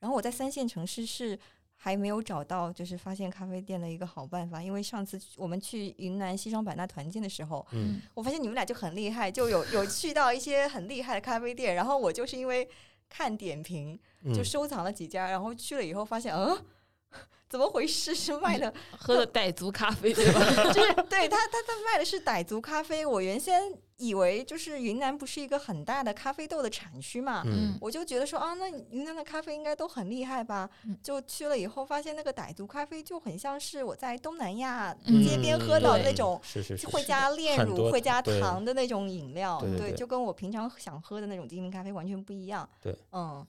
[0.00, 1.38] 然后我在三线城市是。
[1.78, 12.66] 还没有找到就是发现咖啡店的一个好办法，因为上次我们去云南西双版纳团建的时候，嗯，我发现你们俩就很厉害，就有有去到一些很厉害的咖啡店，然后我就是因为
[13.10, 13.96] 看点评
[14.34, 16.58] 就收藏了几家，然后去了以后发现，嗯，
[17.46, 18.14] 怎么回事？
[18.14, 20.40] 是卖的喝的傣族咖啡对吧？
[20.72, 23.04] 就是对他，他他卖的是傣族咖啡。
[23.04, 30.68] 我原先以为就是云南不是一个很大的咖啡豆的产区嘛，嗯我就觉得说啊，那云南的咖啡应该都很厉害吧？
[30.84, 42.68] 嗯就去了以后，发现那个傣族咖啡就很像是我在东南亚嗯街边喝到的那种，是是是就会加炼乳、会加糖的那种饮料，对就跟我平常想喝的那种精品咖啡完全不一样。
[42.82, 43.46] 对，嗯，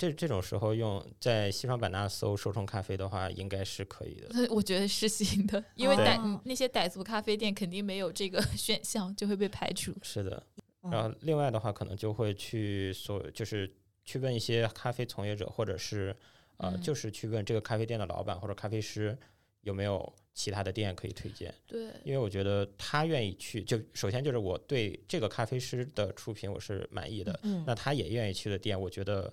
[0.00, 4.30] 这这种时候用在西双版纳搜手冲咖啡的话，应该是可以的。
[4.48, 9.94] 我觉得是行的，因为傣嗯那些傣族咖啡店肯定没有这个 选项，就会被排除。
[10.02, 10.42] 是的，
[10.84, 13.70] 嗯然后另外的话，可能就会去所就是
[14.06, 16.16] 去问一些咖啡从业者，或者是
[16.56, 19.14] 呃，嗯就是去问这个咖啡店的老板或者咖啡师
[19.60, 21.54] 有没有其他的店可以推荐。
[21.66, 29.30] 对，因为我觉得他愿意去，就首先就是我对这个咖啡师的出品我是满意的，嗯那他也愿意去的店，我觉得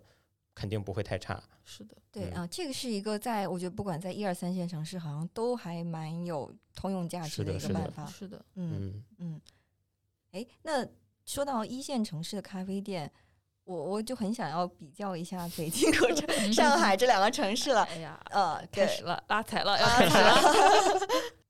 [0.58, 1.42] 肯定不会太差。
[1.64, 8.08] 是的，嗯对啊，这个是一个在我觉得不管在一二三线城市，好像都还蛮有通用价值的一个办法。
[8.08, 9.42] 是的，嗯嗯，嗯，
[10.32, 10.84] 哎，那
[11.26, 13.12] 说到一线城市的咖啡店，
[13.66, 17.84] 我我就很想要比较一下北京和 这 上海这两个城市了。
[17.84, 21.08] 哎呀，呃，开始了，拉踩了，要啊开始了。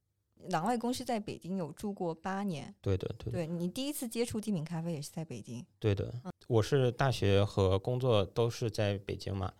[0.49, 5.65] 郎外公是在北京有住过八年，对的，对的，对你第一次接触精品咖啡也是在北京。
[5.79, 6.13] 对的。
[6.47, 9.53] 我是大学和工作都是在北京嘛，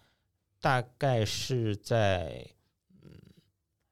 [0.62, 2.48] 大概是在
[3.04, 3.12] 嗯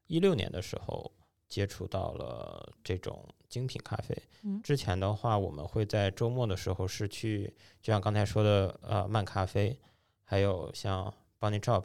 [0.06, 1.12] 一六年的时候
[1.48, 4.16] 接触到了这种精品咖啡。
[4.42, 9.78] 嗯之前的话，我们会在周末的时候是去，就像刚才说的，呃，漫咖啡，
[10.24, 11.84] 还有像 Bunny Drop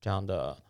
[0.00, 0.62] 这样的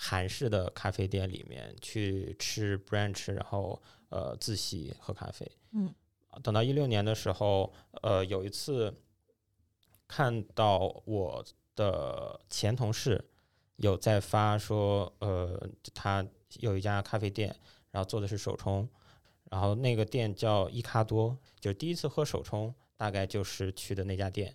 [0.00, 5.50] 韩式的咖啡店里面去吃 brunch，然后呃自习喝咖啡。
[5.72, 5.92] 嗯，
[6.40, 8.94] 等到一六年的时候，呃，有一次
[10.06, 13.28] 看到我的前同事
[13.74, 16.24] 有在发说，呃，他
[16.60, 17.56] 有一家咖啡店，
[17.90, 18.88] 然后做的是手冲，
[19.50, 24.54] 然后那个店叫伊卡多，就第一次喝手冲，大概就是去的那家店，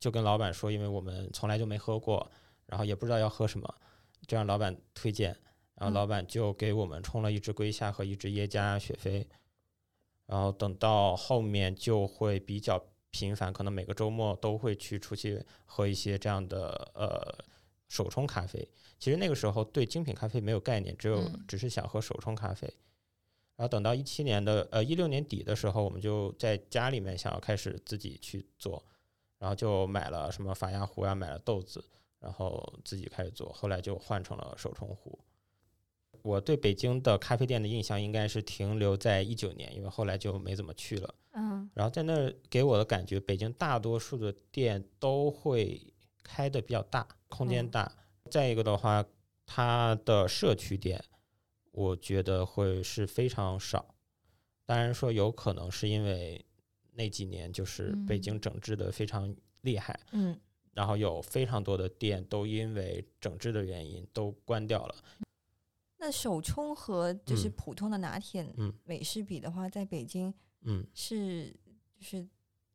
[0.00, 2.28] 就跟老板说，因为我们从来就没喝过，
[2.66, 3.74] 然后也不知道要喝什么，
[4.26, 5.30] 就让老板推荐，
[5.74, 9.26] 然后嗯老板就给我们冲了一支龟虾和一支耶加雪菲，
[10.26, 17.44] 然后等到后面就会比较频繁，可能每个周末都会去出去喝一些这样的呃
[17.88, 18.68] 手冲咖啡。
[18.98, 22.66] 其实那个时候对精品咖啡没有概念，只有嗯只是想喝手冲咖啡。
[23.56, 28.84] 然后等到一七年的呃一六年底的时候，我们就在家里面想要开始自己去做，
[29.38, 31.82] 然后就买了什么法压壶呀，买了豆子，
[32.26, 35.16] 然后自己开始做，后来就换成了手冲壶。
[36.22, 41.14] 我对北京的咖啡店的印象应该是停留在一九年，因为后来就没怎么去了。
[41.34, 45.80] 嗯然后在那儿给我的感觉，北京大多数的店都会
[46.24, 47.92] 开的比较大，空间嗯大。
[48.28, 49.06] 再一个的话，
[49.44, 51.04] 它的社区店，
[51.70, 53.94] 我觉得会是非常少。
[54.64, 56.44] 当然说有可能是因为
[56.94, 60.36] 那几年就是北京嗯整治的非常厉害，嗯
[60.76, 64.94] 然后有非常多的店都因为整治的原因都关掉了。
[65.96, 71.48] 那手冲和就是嗯普通的拿铁、嗯美式比的话，在北京嗯，是
[71.98, 72.28] 就是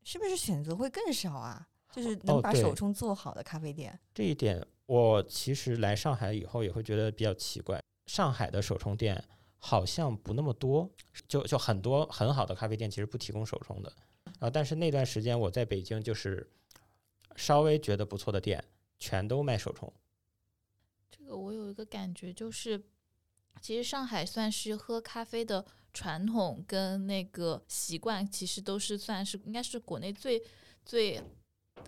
[0.04, 1.68] 是不是选择会更少啊？
[1.94, 3.98] 就是能把手冲做好的咖啡店。
[4.16, 9.24] 这一点我其实来上海以后也会觉得比较奇怪，上海的手冲店
[9.60, 10.90] 好像不那么多，
[11.28, 13.94] 就就很多很好的咖啡店其实不提供手冲的，
[14.40, 16.50] 啊，但是那段时间我在北京就是
[17.36, 18.64] 稍微觉得不错的店
[19.00, 19.92] 全都卖手冲，
[21.10, 22.82] 这个我有一个感觉，就是
[23.62, 30.42] 其实上海算是喝咖啡的传统跟那个习惯，其实都是算是应该是国内最
[30.86, 31.22] 最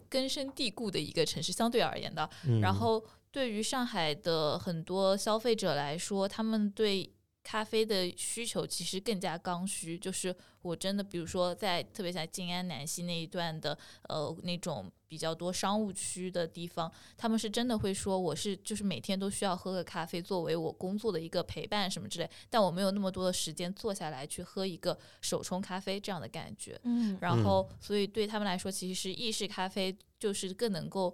[0.10, 2.30] 根深蒂固的一个城市，相对而言的。
[2.46, 7.12] 嗯然后对于上海的很多消费者来说，他们对
[7.44, 9.98] 咖啡的需求其实更加刚需。
[9.98, 13.78] 就是我真的，比如说在特别在静安南溪那一段的
[14.10, 26.80] 呃那种比较多商务区的地方，他们是真的会说，我是就是每天都需要喝个咖啡作为我工作的一个陪伴什么之类，但我没有那么多的时间坐下来去喝一个手冲咖啡这样的感觉。
[26.84, 31.14] 嗯然后，所以对他们来说，其实是意式咖啡就是更能够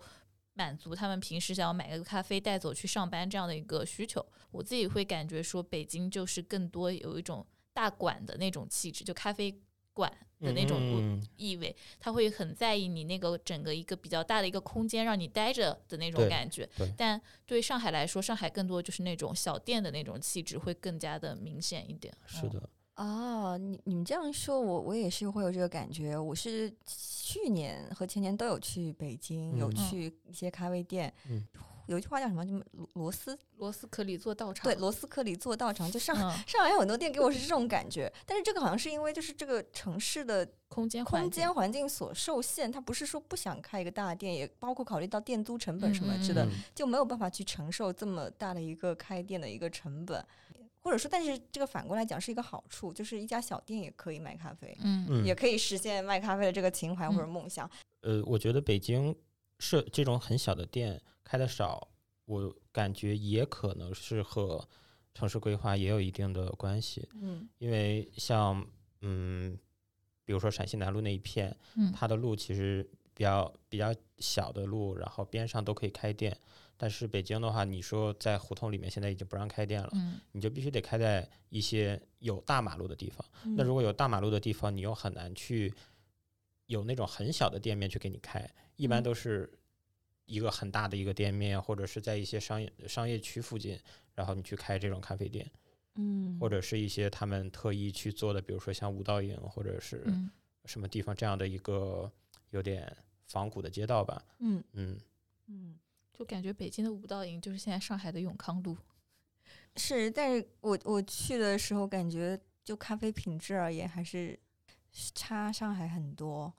[0.59, 4.23] 满足他们平时想要买个咖啡带走去上班这样的一个需求。
[4.51, 9.57] 我自己会感觉说，北京就是更多有一种大馆的那种气质，就咖啡
[9.93, 16.93] 馆的那种嗯意味，他会很在意你那个整个一个比较大的一个空间让你待着的那种感觉对。
[16.97, 22.13] 但对上海来说，上海更多就是那种小店的那种气质会更加的明显一点。
[22.27, 26.17] 是的，啊，你你们这样说，我我也是会有这个感觉。
[26.17, 31.13] 我是去年和前年都有去北京，有嗯去一些咖啡店。
[31.29, 31.47] 嗯
[31.87, 32.45] 有一句话叫什么？
[32.45, 33.35] 什么螺螺丝？
[33.57, 34.63] 螺丝壳里做道场。
[34.65, 35.89] 对，螺丝壳里做道场。
[35.89, 50.23] 就上、嗯，上海有很多店给我是这种感觉，但是这个好像是因为就是这个城市的空间环空境间环境所受限，它不是说不想开一个大店，也包括考虑到店租成本什么之类的，就没有办法去承受这么大的一个开店的一个成本。
[50.89, 57.69] 或者说，但是这个反过来讲是一个好处，就是一家小店也可以卖咖啡，嗯嗯也可以实现卖咖啡的这个情怀或者嗯梦想。
[58.01, 59.15] 呃，我觉得北京
[59.59, 61.87] 是这种很小的店开的少，
[62.25, 64.67] 我感觉也可能是和
[65.13, 67.07] 城市规划也有一定的关系。
[67.21, 68.65] 嗯因为像
[69.01, 69.55] 嗯，
[70.25, 76.35] 比如说陕西南路那一片，嗯它的路其实比较比较小的路，然后边上都可以开店。
[76.81, 83.25] 但是北京的话，你说在胡同里面现在已经不让开店了，嗯你就必须得开在一些有大马路的地方。
[83.57, 85.73] 那嗯如果有大马路的地方，你又很难去
[86.67, 89.51] 有那种很小的店面去给你开，一般嗯都是
[90.23, 93.77] 一个很大的一个店面，或者是在一些商业商业区附近，
[94.15, 95.51] 然后你去开这种咖啡店，
[95.95, 100.31] 嗯或者是一些他们特意去做的，比如说像五道营或者是嗯
[100.63, 102.09] 什么地方这样的一个
[102.51, 102.95] 有点
[103.27, 104.23] 仿古的街道吧。
[104.39, 104.97] 嗯嗯，
[105.47, 105.77] 嗯。
[106.19, 108.77] 就感觉北京的五道营就是现在上海的永康路。
[109.77, 114.37] 是，但是我我去的时候感觉，就咖啡品质而言，还是
[115.15, 116.53] 差上海很多。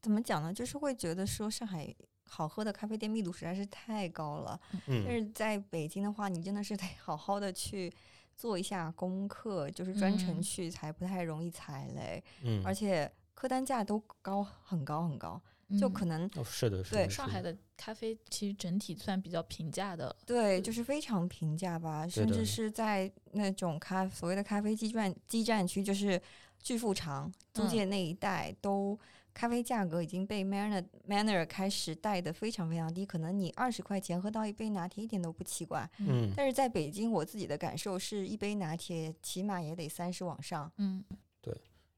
[0.00, 0.54] 怎么讲呢？
[0.54, 1.92] 就是会觉得说上海
[2.28, 4.60] 好喝的咖啡店密度实在是太高了。
[4.70, 7.92] 但嗯是在北京的话，你真的是得 好好的去
[8.36, 15.42] 做一下功课，就是专程嗯去才不太容易踩雷，嗯，而且客单价都高很高很高，
[15.78, 26.20] 就嗯可能哦是的，是对上海的咖啡其实整体算比较平价的，对，就是非常平价吧，甚至是在那种咖所谓的咖啡基站基站区，就是
[26.60, 28.98] 巨富长、租嗯界那一带，都
[29.34, 35.88] 咖啡价格已经被 Manner Manner 开始带的非常非常低，可能你二十块钱喝到一杯拿铁一点都不奇怪。
[35.98, 40.70] 嗯但是在北京，我自己的感受是一杯拿铁起码也得三十往上。
[40.76, 41.02] 嗯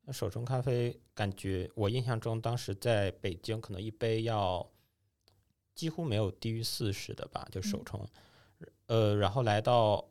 [0.07, 4.71] 那手冲咖啡，感觉我印象中当时在北京可能一杯要
[5.75, 8.09] 几乎没有低于四十的吧，就手嗯冲。
[8.87, 10.07] 呃，然后来到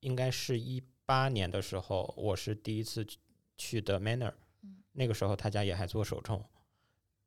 [0.00, 3.18] 应该是一八年的时候，我是第一次去
[3.56, 4.32] 去的 Manner，
[4.62, 6.42] 嗯那个时候他家也还做手冲，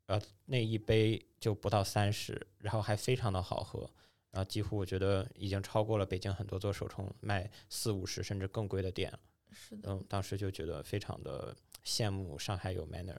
[0.07, 3.89] 呃，那一杯就不到三十，然后还非常的好喝。
[4.32, 9.20] 然后几乎我觉得已经超过了北京很多做手冲卖四五十甚至更贵的店了。
[9.51, 11.55] 是的，嗯，当时就觉得非常的
[11.88, 13.15] 羡慕上海有 Manner，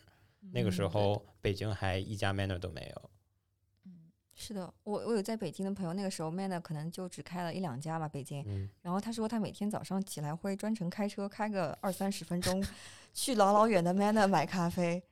[0.52, 3.10] 那个时候北京还一家 Manner 都没有。
[3.86, 8.44] 嗯是的，我我有在北京的朋友，那个时候 Manner 可能就只开了一两家吧，北京。
[8.46, 12.62] 嗯，然后他说他每天早上起来会专程开车开个二三十分钟，
[13.12, 15.02] 去老老远的 Manner 买咖啡。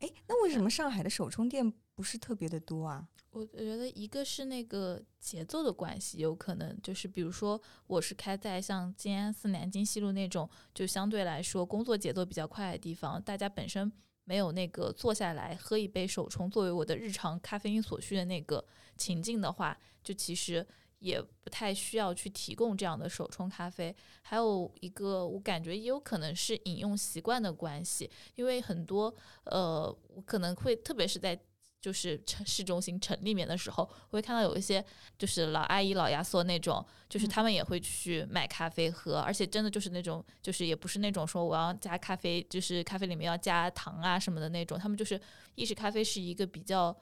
[0.00, 3.08] 哎，那为什么上海的手冲店不是特别的多啊？
[3.30, 13.90] 我我觉得一个是那个节奏的关系，有可能就是比如说我是开在像静安寺南京西路那种，就相对来说工作节奏比较快的地方，大家本身
[14.24, 18.64] 没有那个坐下来喝一杯手冲作为我的日常咖啡因所需的那个
[18.96, 20.66] 情境的话，就其实
[20.98, 23.94] 也不太需要去提供这样的手冲咖啡。
[24.22, 29.14] 还有一个，我感觉也有可能是饮用习惯的关系，因为很多
[29.44, 31.40] 呃，我可能会特别是在
[31.80, 34.84] 就是城市中心城里面的时候，我会看到有一些
[35.18, 45.20] 就是老阿姨、老亚索那种，就是嗯他们也会去买咖啡喝，而且真的就是那种，就是也不是那种说我要加咖啡，就是咖啡里面要加糖啊什么的那种，他们就是
[45.54, 46.94] 意式咖啡是一个比较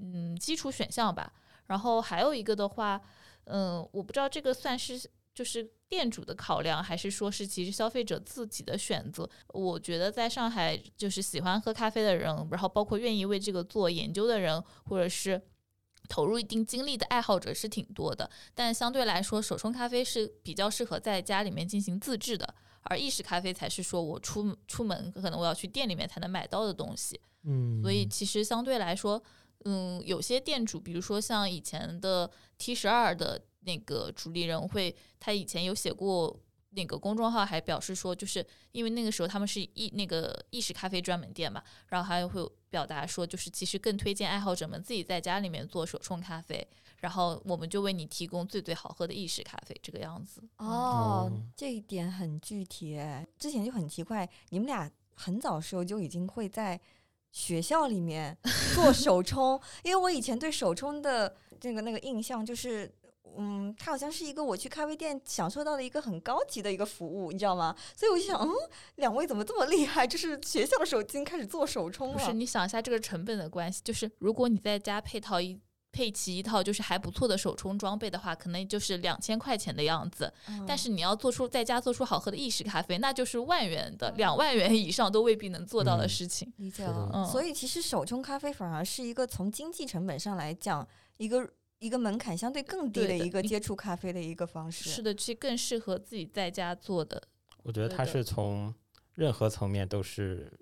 [0.00, 1.32] 嗯基础选项吧。
[1.66, 3.00] 然后还有一个的话，
[3.44, 4.98] 嗯，我不知道这个算是
[5.34, 9.28] 就是店主的考量，还是说是其实消费者自己的选择。
[9.48, 15.40] 我觉得在上海，就是喜欢喝咖啡的人，然后包括愿意为这个做研究的人，或者是
[16.08, 18.28] 投入一定精力的爱好者是挺多的。
[18.54, 27.20] 但相对来说，手冲咖啡是比较适合在家里面进行自制的，而意式咖啡才是说我出出门可能我要去店里面才能买到的东西。
[27.44, 29.22] 嗯所以其实相对来说，
[29.64, 36.34] 嗯，有些店主，比如说像以前的 T 十二的那个主理人会，他以前有写过
[36.70, 46.66] 那个公众号，还表示说，就是因为那个时候他们是意那个意式咖啡专门店嘛，然后还会表达说，就是其实更推荐爱好者们自己在家里面做手冲咖啡，
[47.00, 50.42] 然后我们就为你提供最最好喝的意式咖啡，这个样子。
[50.56, 53.26] 哦哦，这一点很具体诶。
[53.38, 56.78] 之前就很奇怪，你们俩很早时候就已经会在
[57.32, 58.36] 学校里面
[58.74, 62.94] 做手冲， 因为我以前对手冲的这个那个印象就是。
[63.36, 67.74] 嗯，它好像是一个我去咖啡店享受到的一个很高级的一个服务，你知道吗？
[67.96, 68.52] 所以我就想，嗯，
[68.96, 70.06] 两位怎么这么厉害？
[70.06, 72.14] 就是学校的时候已经开始做手冲了。
[72.14, 75.58] 不是，你想一下这个成本的关系，就是如果你在家配套一
[75.90, 80.32] 配齐一套就是还不错的手冲装备的话，可能就是两千块钱的样子。
[80.46, 86.52] 嗯但是你要做出在家做出好喝的意式咖啡，那就是万元的，两万元以上都未必能做到的嗯事情。
[86.58, 91.48] 理解了，嗯所以其实手冲咖啡反而是一个从经济成本上来讲，一个
[91.78, 94.90] 一个门槛相对更低的一个接触咖啡的一个方式。
[94.90, 97.22] 是的，其实更适合自己在家做的。
[97.62, 98.74] 我觉得它是从
[99.14, 100.52] 任何层面都是，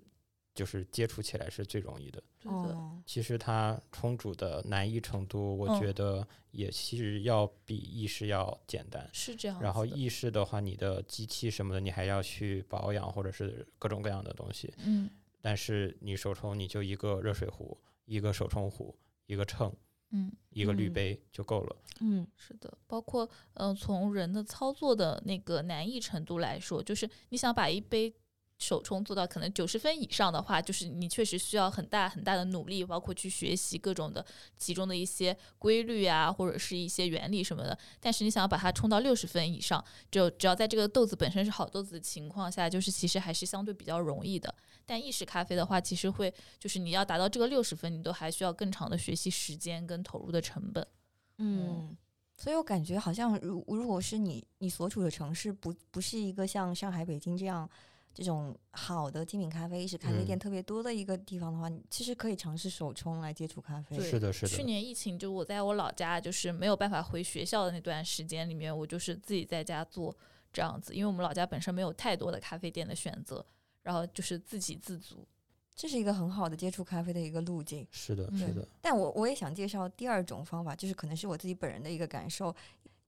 [0.55, 2.23] 就是接触起来是最容易的。
[2.41, 9.09] 对的，哦，其实它冲煮的难易程度，我嗯觉得也其实要比意式要简单。
[9.12, 9.61] 是这样。
[9.61, 14.73] 然后意式的话，你的机器什么的，你还要去保养或者是各种各样的东西。
[14.85, 15.09] 嗯
[15.41, 19.73] 但是你手冲，你就一个热水壶，一个手冲壶，一个秤，
[20.11, 20.93] 嗯，一个滤嗯。
[20.93, 21.77] 杯就够了。
[22.01, 22.27] 嗯。
[22.37, 28.13] 是的，包括嗯、呃从人的操作的那个难易程度来说，就是你想把一杯
[28.59, 34.25] 手冲做到可能九十分以上的话，就是你确实需要很大很大的努力，包括去学习各种的
[34.57, 37.79] 其中的一些规律啊，或者是一些原理什么的。
[38.01, 44.55] 但是你想要把它冲到六十分以上，就只要在这个豆子本身是好豆子的情况下，就是其实还是相对比较容易的。
[44.87, 50.87] 但意式咖啡的话，其实会就是你要达到这个六十分，你都还需要更长的学习时间跟投入的成本。
[51.39, 51.95] 嗯，
[52.39, 57.69] 所以我感觉好像如如果是你你所处的城市不不是一个像上海、北京这样
[58.17, 64.01] 这种好的精品咖啡、意式咖啡店嗯特别多的一个地方的话，你其实可以尝试手冲来接触咖啡。
[64.01, 64.49] 是的，是的。
[64.49, 70.17] 去年疫情，就我在我老家，就是没有办法回学校的那段时间里面，我就是自己在家做
[70.51, 73.45] 这样子，因为我们老家本身没有太多的咖啡店的选择，
[73.83, 75.29] 然后就是自给自足。
[75.75, 77.87] 这是一个很好的接触咖啡的一个路径。
[77.91, 78.67] 是的，嗯是的。
[78.81, 82.55] 但我我也想介绍第二种方法，就是可能是我自己本人的一个感受。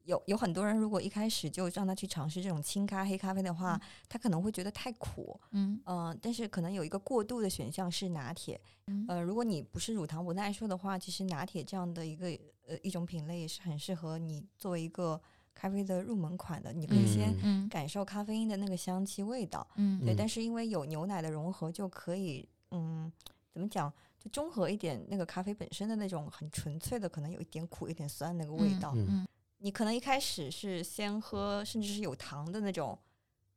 [0.09, 3.78] 有有很多人，如果一开始就让他去尝试这种清咖黑咖啡的话，
[4.09, 8.59] 他可能会觉得太苦，嗯嗯、但是可能有一个过渡的选项是拿铁。
[8.86, 12.26] 嗯呃，如果你不是乳糖不耐受的话，其实拿铁这样的一个
[12.66, 15.20] 呃一种品类也是很适合你作为一个
[15.54, 16.72] 咖啡的入门款的。
[16.72, 20.14] 你可以先感受咖啡因的那个香气味道，嗯对。
[20.14, 23.12] 嗯但是因为有牛奶的融合，就可以嗯，
[23.52, 23.92] 怎么讲？
[24.18, 28.94] 就中和一点那个咖啡本身的那种很纯粹的，可能有一点苦、一点酸那个味道。
[28.96, 29.26] 嗯嗯
[29.59, 32.98] 你可能一开始是先喝，甚至是有糖的那种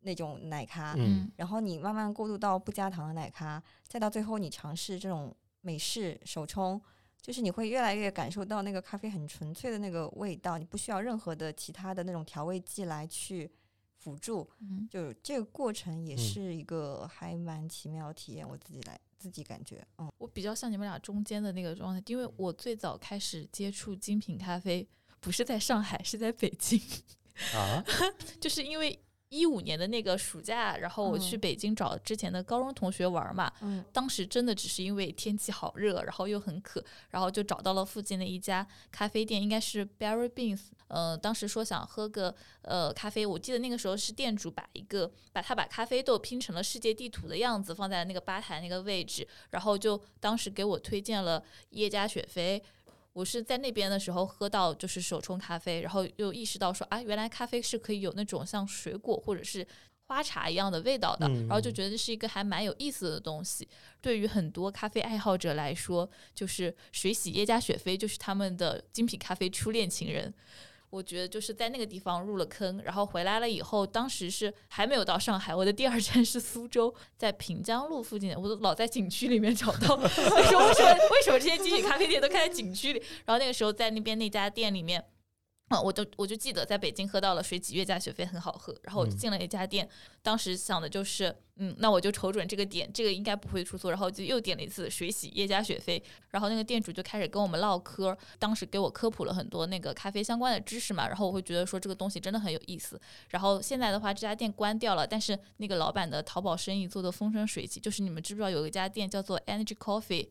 [0.02, 6.82] 那种奶咖，嗯然后你慢慢过渡到不加糖的奶咖，再到最后你尝试这种美式手冲，
[7.22, 13.52] 就是你会越来越感受到那个咖啡很纯粹的那个味道，你不需要任何的其他的那种调味剂来去
[13.98, 20.12] 辅助，嗯就这个过程也嗯是一个还蛮奇妙的体验，我自己来自己感觉，嗯。
[20.18, 24.88] 我比较像你们俩中间的那个状态，因为我最早开始接触精品咖啡，
[25.22, 26.82] 不是在上海，是在北京。
[27.56, 27.84] 啊，
[28.42, 29.00] 就是因为
[29.30, 33.52] 一五年的那个暑假，然后我去嗯北京找之前的高中同学玩嘛。
[33.62, 40.64] 嗯当时真的只是因为天气好热，然后又很渴，然后就找到了附近的一家咖啡店，应该是 Berry Beans。
[40.90, 52.62] 呃，当时说想喝个呃咖啡，我记得那个时候是店主把一个把他把咖啡豆拼成了世界地图的样子，放在那个吧台那个位置，然后就当时给我推荐了耶加雪菲。
[53.14, 59.66] 我是在那边的时候喝到就是手冲咖啡，然后又意识到说啊，原来咖啡是可以有那种像水果或者是
[60.08, 63.68] 花茶一样的味道的，嗯然后就觉得这是一个还蛮有意思的东西。
[64.02, 70.34] 对于很多咖啡爱好者来说，就是水洗耶加雪菲就是他们的精品咖啡初恋情人。
[70.92, 79.96] 我觉得就是在那个地方入了坑，然后回来了以后，当时是还没有到上海，我的第二站是苏州，在平江路附近，我都老在景区里面找到。
[79.98, 83.00] 我说为什么为什么这些精品咖啡店都开在景区里？
[83.26, 85.04] 然后那个时候在那边那家店里面。
[85.72, 89.18] 啊，我就我就记得在北京喝到了水洗月加雪菲很好喝，然后我就嗯。
[89.22, 89.88] 进了一家店，
[90.22, 96.02] 当时想的就是，嗯，那我就瞅准这个点，这个应该不会出错，然后就又点了一次水洗耶加雪菲，
[96.32, 103.00] 然后那个店主就开始跟我们唠嗑，当时给我科普了很多那个咖啡相关的知识嘛，然后我会觉得说这个东西真的很有意思。
[103.30, 110.28] 然后现在的话，这家店关掉了，但是那个老板的淘宝生意做得风生水起，就是你们知不知道有一家店叫做 Energy Coffee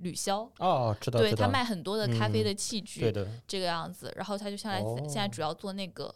[0.00, 0.48] 吕潇？
[0.58, 6.14] 哦，知道，知道，对他卖很多的咖啡嗯的器具，对的，这个样子，然后他就现在、现在哦主要做那个，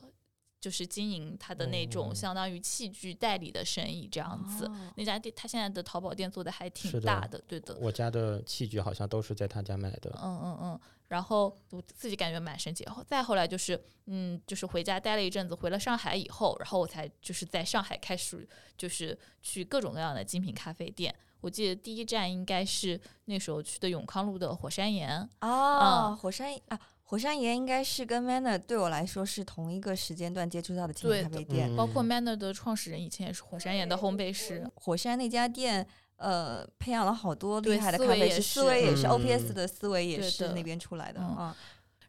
[0.60, 4.66] 就是经营他的那种哦相当于器具代理的生意这样子。
[4.66, 7.76] 哦那家店他现在的淘宝店做的还挺大的，对的。
[7.80, 10.10] 我家的器具好像都是在他家买的。
[10.22, 12.84] 嗯嗯嗯，然后我自己感觉蛮神奇。
[12.84, 21.14] 然后再后来就是，嗯，就是回家待了一阵子，回了上海以后，然后我才就是在上海开始就是去各种各样的精品咖啡店。
[21.44, 31.70] 我记得第一站应该是那时候去的永康路的火山岩，啊，嗯火山啊，火山岩应该是跟 Manner 对我来说是同一个时间段接触到的咖啡店。
[31.70, 34.66] 嗯包括 Manner 的创始人以前也是火山岩的烘焙师。
[34.74, 35.86] 火山那家店，
[36.16, 41.56] 呃培养了好多厉害的咖啡师，思维也是 OPS 的思维也是那边出来的嗯啊。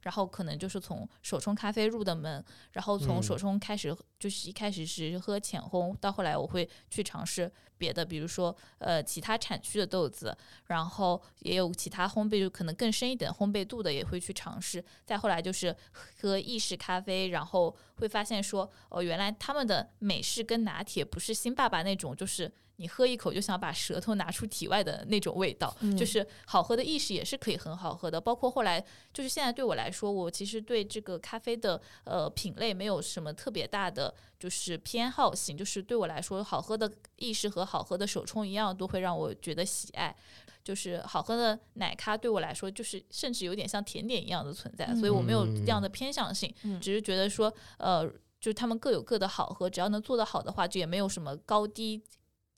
[0.05, 2.43] 然后可能就是从手冲咖啡入的门，
[2.73, 10.37] 然后从手嗯冲开始，就是一开始是喝浅烘，到后来我会去尝试别的，比如说呃其他产区的豆子，
[10.67, 14.85] 然后也有其他烘焙就可能更深一点烘焙度的也会去尝试。
[15.03, 15.75] 再后来就是
[16.21, 22.53] 喝意式咖啡，然后会发现说哦，原来他们的美式跟拿铁不是新爸爸那种，就是。
[22.77, 28.19] 你喝一口就想把舌头拿出体外的那种味道，嗯就是好喝的意识也是可以很好喝的。
[28.19, 40.15] 包括后来就是现在对我来说，我其实对这个咖啡的呃品类没有什么特别大的就是偏好性，就是对我来说，好喝的意式和好喝的手冲一样，都会让我觉得喜爱。
[40.63, 48.11] 就是好喝的奶咖对我来说，就是甚至有点像甜点一样的存在，所以我没有这样的偏向性，嗯只是觉得说呃。
[48.37, 51.99] 就是他们各有各的好喝，只要能做得好的话，就也没有什么高低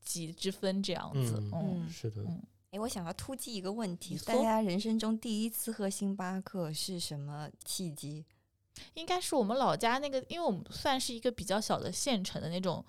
[0.08, 1.42] 级之分这样子。
[1.52, 8.24] 嗯是的，嗯哎，我想要突击一个问题：大家人生中第一次喝星巴克是什么契机？
[8.94, 12.84] 应该是我们老家那个，因为我们算是一个比较小的县城的那种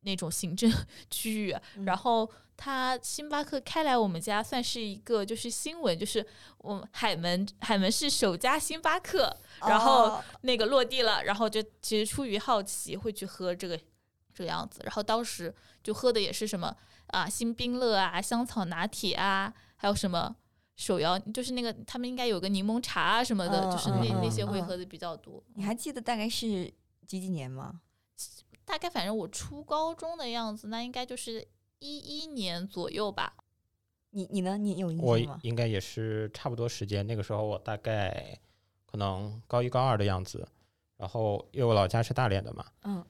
[0.00, 0.70] 那种行政
[1.10, 6.24] 区域，嗯然后他星巴克开来我们家算是一个就是新闻，就是
[6.58, 13.78] 我们海门海门市首家星巴克然后哦那个落地了，然后就其实出于好奇会去喝这个
[14.36, 16.76] 这个样子，然后当时就喝的也是什么
[17.08, 20.36] 啊新冰乐啊香草拿铁啊，还有什么。
[20.78, 25.42] 手摇就是那个，他们应该有个柠檬茶啊什么的，嗯就是那、嗯那些会嗯喝的比较多。
[25.54, 26.70] 你还记得大概是
[27.06, 27.80] 几几年吗？
[28.66, 33.32] 大概反正我初高中的样子，那应该就是一一年左右吧。
[34.10, 34.58] 你你呢？
[34.58, 35.40] 你有印我象吗？
[35.44, 38.38] 应该也是差不多时间，那个时候我大概
[38.84, 40.46] 可能高一高二的样子，
[40.98, 43.02] 然后因为我老家是大连的嘛，嗯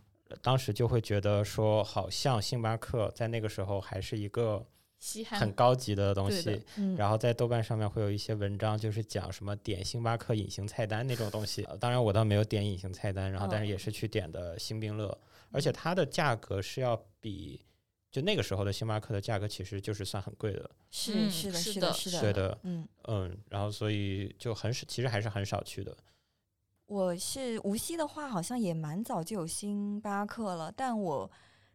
[0.43, 4.67] 当时就会觉得说，好像星巴克在那个时候还是一个
[4.99, 6.61] 稀罕很高级的东西。
[6.77, 11.63] 嗯，然后在豆瓣上面会有一些文章，就是讲什么点星巴克隐形菜单那种东西。
[11.65, 15.17] 呃当然我倒没有点隐形菜单，然后但是嗯也是去点的星冰乐，
[15.53, 17.61] 而且它的价格是要比
[18.11, 25.95] 就那个时候的星巴克的价格其实就是算很贵的，是嗯是的，是是的，的是的，对的，嗯，嗯，然后所以就很少，其实还是很少去的。
[26.87, 31.31] 我是无锡的话，好像也蛮早就有星巴克了，但我。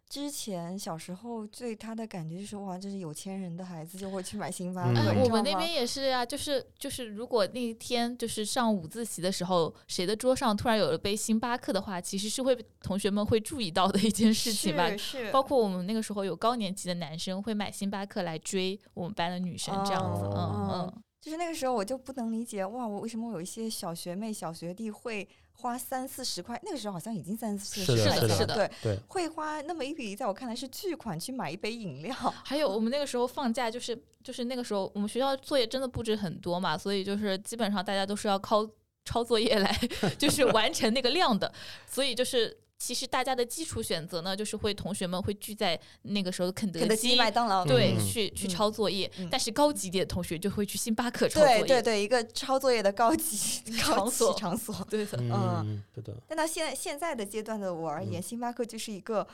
[0.09, 5.14] 之前小时候对他的感觉就是哇，这是有钱人的孩子就会去买星巴克。
[5.24, 14.89] 我们那边也是啊，就是就是，如果那一天就是上午自习的时候，谁的桌上突然有了杯星巴克的话，其实是会同学们会注意到的一件事情吧。
[14.89, 21.03] 是是，包括我们那个时候有高年级的男生会买星巴克来追我们班的女生，这样子，哦嗯嗯。
[21.22, 26.59] 就是那个时候我就不能理解，哇，我为什么有一些小学妹、小学弟会花三四十块？
[26.63, 32.15] 那个时候好像已经三四十了，是的对，对，会花那么一笔，在我看来是巨款去买一杯饮料。
[32.43, 38.67] 还有我们那个时候放假，就是就是那个时候我们学校作业真的布置很多嘛，所以就是基本上大家都是要靠
[39.05, 39.72] 抄作业来
[40.17, 41.53] 就是完成那个量的，
[41.86, 42.57] 所以就是。
[42.84, 49.09] 其实大家的基础选择呢，就是会同学们会聚在那个时候肯德肯德基、麦当劳，对，嗯去去嗯抄作业。
[49.19, 51.59] 嗯但是高级点的同学就会去星巴克抄作业。
[51.59, 53.38] 对对对，一个抄作业的高级
[53.77, 54.75] 场所场所。
[54.89, 59.27] 对的，嗯，对的，但到现在现在的阶段的我而言，嗯星巴克就是一个。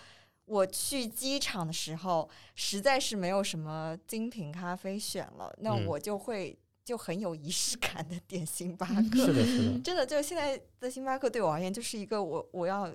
[0.46, 9.26] 我去机场的时候，实在是没有什么精品咖啡选了，那嗯我就会就很有仪式感的点星巴嗯克。
[9.26, 12.90] 是的，是的， 真的，就现在的星巴克对我而言，就是一个我我要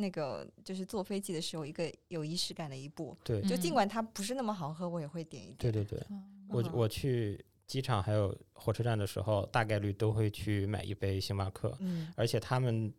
[0.00, 3.16] 那个就是坐飞机的时候一个有仪式感的一步。
[3.22, 5.56] 对，就尽嗯管它不是那么好喝，我也会点一点。
[5.58, 6.02] 对对对。
[6.48, 12.92] 我嗯我去机场还有火车站的时候，大概率都会去买一杯星巴克，嗯，而且他们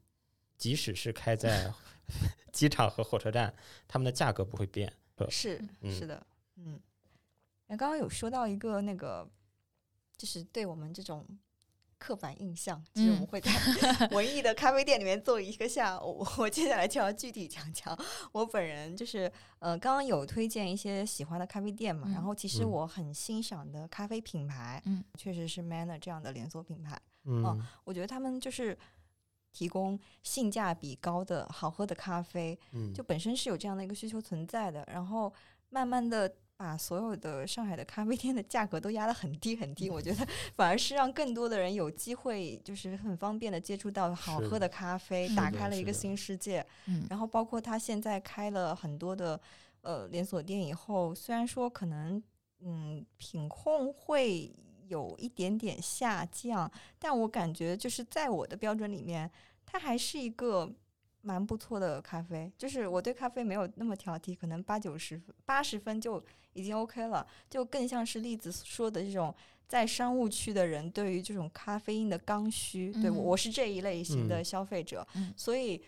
[0.57, 1.69] 即使是开在
[2.53, 3.53] 机场和火车站，
[3.87, 4.91] 他们的价格不会变。
[5.29, 6.25] 是嗯是的，
[6.55, 6.79] 嗯。
[7.67, 9.29] 那刚刚有说到一个那个，
[10.17, 11.25] 就是对我们这种
[12.01, 13.51] 刻板印象，就是我们嗯会在
[14.09, 16.25] 文艺的咖啡店里面做一个下午。
[16.39, 17.95] 我接下来就要具体讲讲
[18.31, 26.99] 我本人，就是呃，刚刚有推荐一些喜欢的咖啡店嘛，然嗯后其实嗯我很欣赏的咖啡品牌，嗯，确实是 Manner 这样的连锁品牌。
[27.25, 28.75] 嗯，我觉得他们就是
[29.51, 35.31] 提供性价比高的好喝的咖啡，嗯，就本身是有这样的一个需求存在的，然后
[35.69, 46.63] 慢慢的把所有的上海的咖啡店的价格都压得很低很低，我觉得 反而是让更多的人有机会，就是很方便的接触到好喝的咖啡，打开了一个新世界。
[46.85, 49.39] 嗯然后包括他现在开了很多的
[49.81, 52.21] 呃连锁店以后，虽然说可能
[52.59, 54.53] 嗯品控会
[54.87, 59.29] 有一点点下降，但我感觉就是在我的标准里面，
[59.65, 60.71] 它还是一个
[61.21, 69.33] 蛮不错的咖啡，就是我对咖啡没有那么挑剔，可能八九十分、八十分就已经 OK 了，就更像是栗子说的这种
[69.67, 74.45] 在商务区的人对于这种咖啡因的刚需，对我是这一类型的嗯。
[74.45, 75.33] 消费者，嗯。
[75.37, 75.81] 所以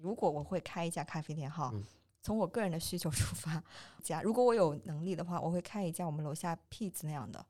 [0.00, 1.70] 如果我会开一家咖啡店哈。
[1.74, 1.84] 嗯
[2.20, 3.62] 从我个人的需求出发，
[4.02, 7.42] 家如果我有能力的话，我会开一家我们楼下 P 子那样的，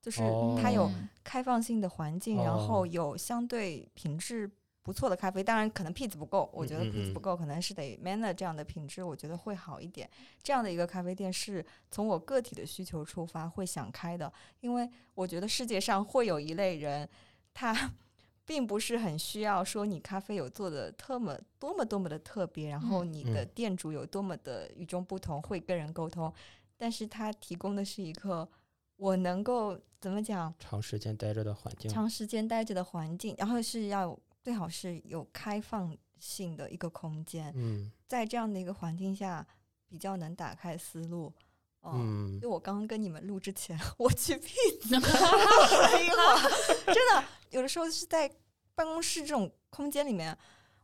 [0.00, 2.66] 就是哦它有嗯开放性的环境，然哦。
[2.66, 4.50] 后有相对品质
[4.82, 5.42] 不错的咖啡。
[5.42, 10.08] 当然，可能 P 子不够，我觉得嗯嗯 P 子不嗯够，可能是得 Manner 这样的品质，我觉得会好一点。
[10.42, 17.08] 这样的一个咖啡店是从我个体的需求出发会想开的，因为我觉得世界上会有一类人，
[17.54, 17.74] 他。
[18.44, 26.30] 并不是很需要说你咖啡有做的特么多么多么的特别，然后嗯你的嗯店主有多么的与众不同，会跟人沟通，
[26.76, 28.46] 但是他提供的是一个
[28.96, 37.90] 我能够怎么讲，长时间待着的环境，长时间待着的环境，然后是要最好是有开放性的一个空间，嗯。
[38.06, 39.46] 在这样的一个环境下，
[39.88, 41.32] 比较能打开思路。
[41.80, 42.40] 哦、嗯。
[42.40, 44.38] 就我刚刚跟你们录之前， 我去儿，
[46.92, 48.30] 真的有的时候是在
[48.74, 50.36] 办公室这种空间里面，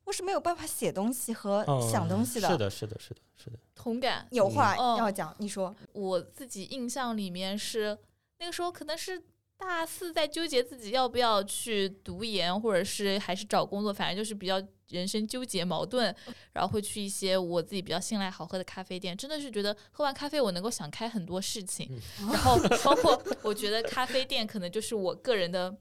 [0.05, 4.27] 我是没有办法写东西和嗯想东西的是的，是的，是的，是的，同感。
[4.31, 4.97] 有话嗯。
[4.99, 7.99] 要讲，你说，我自己印象里面是
[8.39, 9.21] 那个时候可能是
[9.59, 16.15] 大四在纠结自己要不要去读研，或者是还是找工作，反正就是比较人生纠结矛盾，
[16.53, 21.89] 然后会去一些我自己比较信赖好喝的咖啡店，真的是觉得喝完咖啡我能够想开很多事情，
[22.21, 22.29] 嗯。
[22.29, 25.77] 然后包括我觉得咖啡店可能就是我个人的，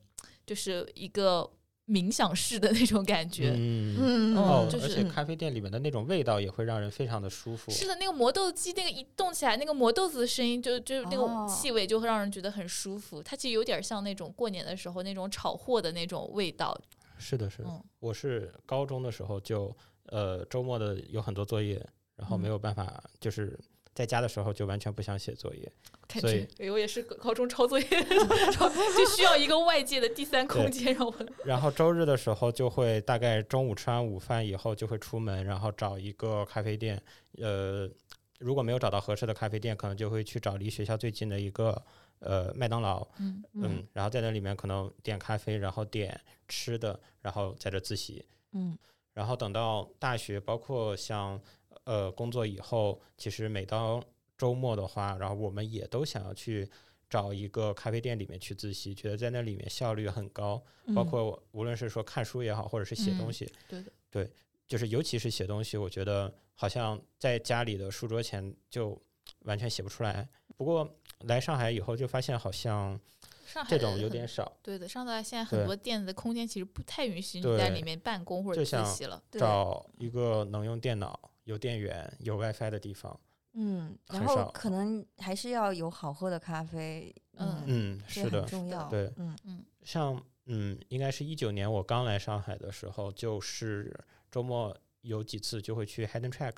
[0.45, 1.49] 就是一个
[1.87, 3.53] 冥想式的那种感觉。
[3.55, 3.95] 嗯。
[3.99, 7.71] 嗯哦，就是而且咖啡店里面的那种味道也会让人非常的舒服。
[7.71, 13.23] 是的，那个磨豆机那个一动起来，那个磨豆子的声音就就那个哦气味就会让人觉得很舒服。
[13.23, 16.79] 它其实有点像那种过年的时候那种炒货的那种味道。
[17.17, 17.69] 是的，是的。
[17.69, 19.75] 嗯我是高中的时候就
[20.05, 21.83] 呃周末的有很多作业，
[22.15, 23.57] 然后没嗯有办法，就是
[23.97, 25.71] 在家的时候就完全不想写作业。
[26.07, 31.15] 感所以觉我也是高中抄作业，就需要一个外界的第三空间让我。
[31.43, 37.01] 然后周日的时候就会大概中午吃完午饭以后就会出门，然后找一个咖啡店。
[37.39, 37.89] 呃，
[38.37, 41.83] 如果没有找到合适的咖啡店，可能就会去找离学校最近的一个
[42.19, 43.07] 呃麦当劳。
[43.19, 48.23] 嗯嗯，然后在那里面可能点咖啡，然后点吃的，然后在这自习。
[48.53, 48.77] 嗯
[49.13, 51.41] 然后等到大学，包括像
[51.87, 54.03] 呃工作以后，其实每到
[54.37, 56.69] 周末的话，然后我们也都想要去
[57.09, 60.57] 找一个咖啡店里面去自习，觉得在那里面效率很高，
[60.93, 63.81] 包嗯括无论是说看书也好，或者是写东嗯西，对
[64.11, 64.29] 的，
[64.67, 69.01] 就是尤其是写东西，我觉得好像在家里的书桌前就
[69.45, 70.27] 完全写不出来。
[70.57, 70.87] 不过
[71.21, 72.99] 来上海以后就发现，好像
[73.45, 74.51] 上海这种有点少。
[74.61, 74.87] 对的。
[74.87, 79.23] 上海现在很多店的空间其实不太允许你在里面办公或者自习了。
[79.31, 83.17] 对找一个能用电脑、有电源、有 WiFi 的地方。
[83.53, 93.97] 嗯，然后可能还是要有好喝的咖啡，嗯嗯，是的，重要，对嗯嗯像嗯，应该是一九年我刚来上海的时候，就是
[94.29, 96.55] 周末有几次就会去 Hidden Track，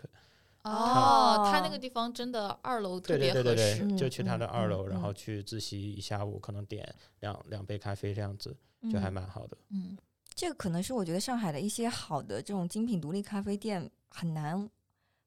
[0.63, 3.87] 哦，他那哦个地方真的二楼特别合对对对适。
[3.87, 8.53] 对，就嗯去他的二楼，然后嗯去自习一下午，可能点两两杯咖啡这样子，
[8.91, 9.57] 就还嗯蛮好的。
[9.69, 9.97] 嗯，
[10.35, 14.69] 这个可能是我觉得上海的一些好的这种精品独立咖啡店很难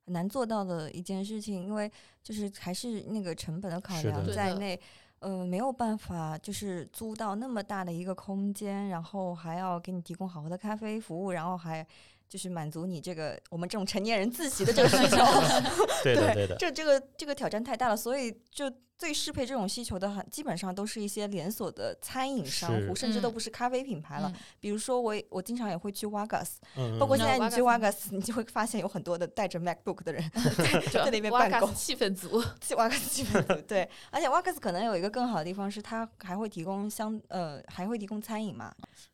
[0.04, 1.90] 很难做到的一件事情，因为
[2.22, 4.78] 就是还是那个成本的考量在内，
[5.20, 11.86] 呃，没有办法就是租到那么大的一个空间，然后还要给你提供好喝的咖啡服务，然后还
[12.32, 15.18] 就是满足你这个我们这种成年人自习的这个需求。
[16.02, 24.32] 对的对的，这这个这个挑战太大了，所以就最适配这种需求的，很基本上都是一些连锁的餐饮商户，甚至都嗯不是咖啡品牌了。
[24.34, 30.24] 嗯比如说我我经常也会去 Wagas，嗯，包括嗯现在你去那 Wagas，你就会发现有很多的带着 MacBook 的人
[30.90, 32.42] 在在那边办公气氛组。
[32.62, 38.72] 去 Wagas 气氛足 对，而且 Wagas 可能有一个更好的地方是它还会提供相呃还会提供餐饮嘛，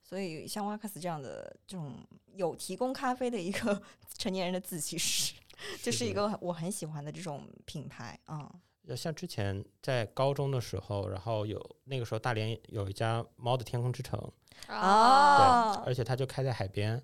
[0.09, 1.96] 所以像 Wagas 这样的这种
[2.34, 3.82] 有提供咖啡的一个
[4.16, 5.34] 成年人的自习室，
[5.82, 8.50] 就是一个我很喜欢的这种品牌啊。
[8.86, 14.18] 呃像之前在高中的时候，然后有那个时候大连有一家猫的天空之城，
[14.66, 17.02] 啊对，而且它就开在海边，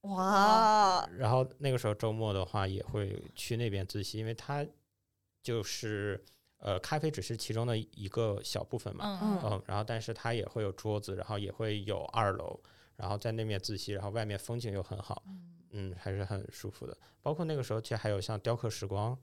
[0.00, 4.66] 哇，然后那个时候周末的话也会去那边自习，因为它
[5.40, 6.20] 就是
[6.60, 12.58] 呃咖啡只是其中的一个小部分嘛，嗯嗯，然后但是它也会有桌子，然后也会有二楼，
[12.96, 15.22] 然后在那面自习，然后外面风景又很好，
[15.70, 16.96] 嗯，还是很舒服的。
[17.22, 19.16] 包括那个时候其实还有像雕刻时光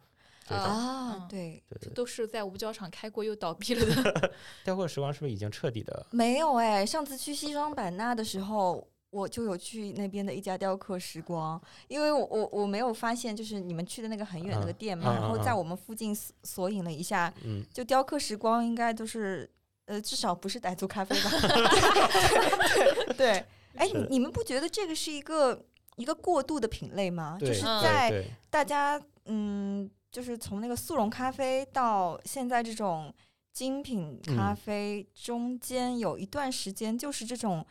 [0.47, 4.31] 这种，啊，嗯对，对对，都是在五角场开过又倒闭了的。
[4.63, 6.05] 雕刻时光是不是已经彻底的？
[6.11, 19.49] 没有哎，上次去西双版纳的时候，我就有去那边的一家雕刻时光，因为我我我没有发现，就是你们去的那个很远那个嗯店嘛，然后在我们附近索索引了一下，嗯，就雕刻时光应该都是
[19.85, 21.31] 呃，至少不是傣族咖啡吧？
[23.07, 23.45] 对 对，
[23.75, 24.05] 哎，是。
[24.09, 27.37] 你们不觉得这个是一个一个过渡的品类吗？
[27.39, 33.13] 就是嗯在大家嗯，就是从那个速溶咖啡到现在这种
[33.53, 34.55] 精品咖嗯。
[34.55, 37.65] 啡中间有一段时间，就是这种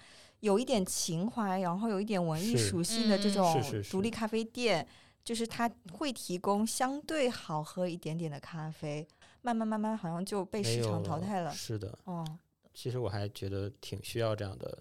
[0.47, 4.87] 有一点情怀，然后有一点文艺属性的这嗯种独立咖啡店，
[5.25, 9.07] 就是它会提供相对好喝一点点的咖啡，
[9.43, 11.51] 慢慢慢慢好像就被市场淘汰了。
[11.53, 12.25] 是的，哦，
[12.73, 14.79] 其实我还觉得挺需要这样的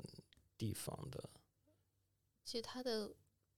[0.56, 1.30] 地方的。
[2.44, 3.12] 其实它的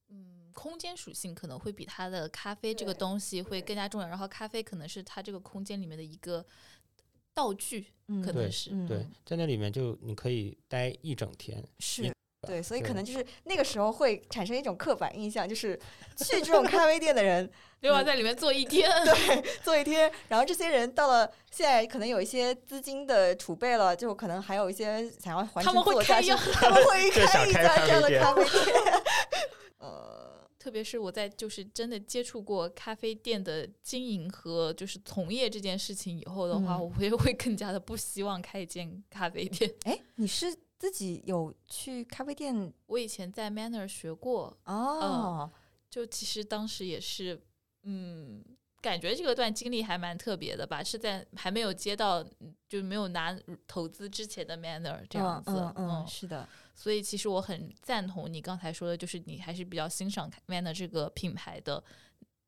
[0.07, 6.45] 嗯空间属性可能会比它的咖啡这个东西会更加重要，然后咖啡可能是它这个空间里面的一个
[7.37, 8.71] 道具，嗯，能是。
[8.73, 11.63] 嗯对，在那里面就你可以待一整天。
[11.77, 12.11] 是。
[12.47, 15.77] 对，所以可能就是那个时候会产生一种刻板印象，就是
[16.17, 17.49] 去这种 咖啡店的人，
[17.81, 28.75] 另外在里面坐一天， 对，坐一天，然后这些人到了现在可能有一些资金的储备了，就可能还有一些想要还他们会开样，他们会 开一家这样的咖啡店。
[29.79, 30.26] 呃，
[30.67, 39.73] 特别是我在就是真的接触过咖啡店的经营和就是从业这件事情以后的话，嗯我会 会更加的不希望开一间咖啡店。
[39.83, 45.49] 哎，你是自己有去咖啡店我以前在 Manner 学过，哦？
[45.89, 47.41] 就其实当时也是，
[47.83, 48.43] 嗯，
[48.81, 61.83] 感觉这个段经历还蛮特别的吧，是在还没有接到，嗯就没有拿投资之前的 Manner 这样子，嗯嗯嗯，是的，所以其实我很赞同你刚才说的，就是你还是比较欣赏 Manner 这个品牌的。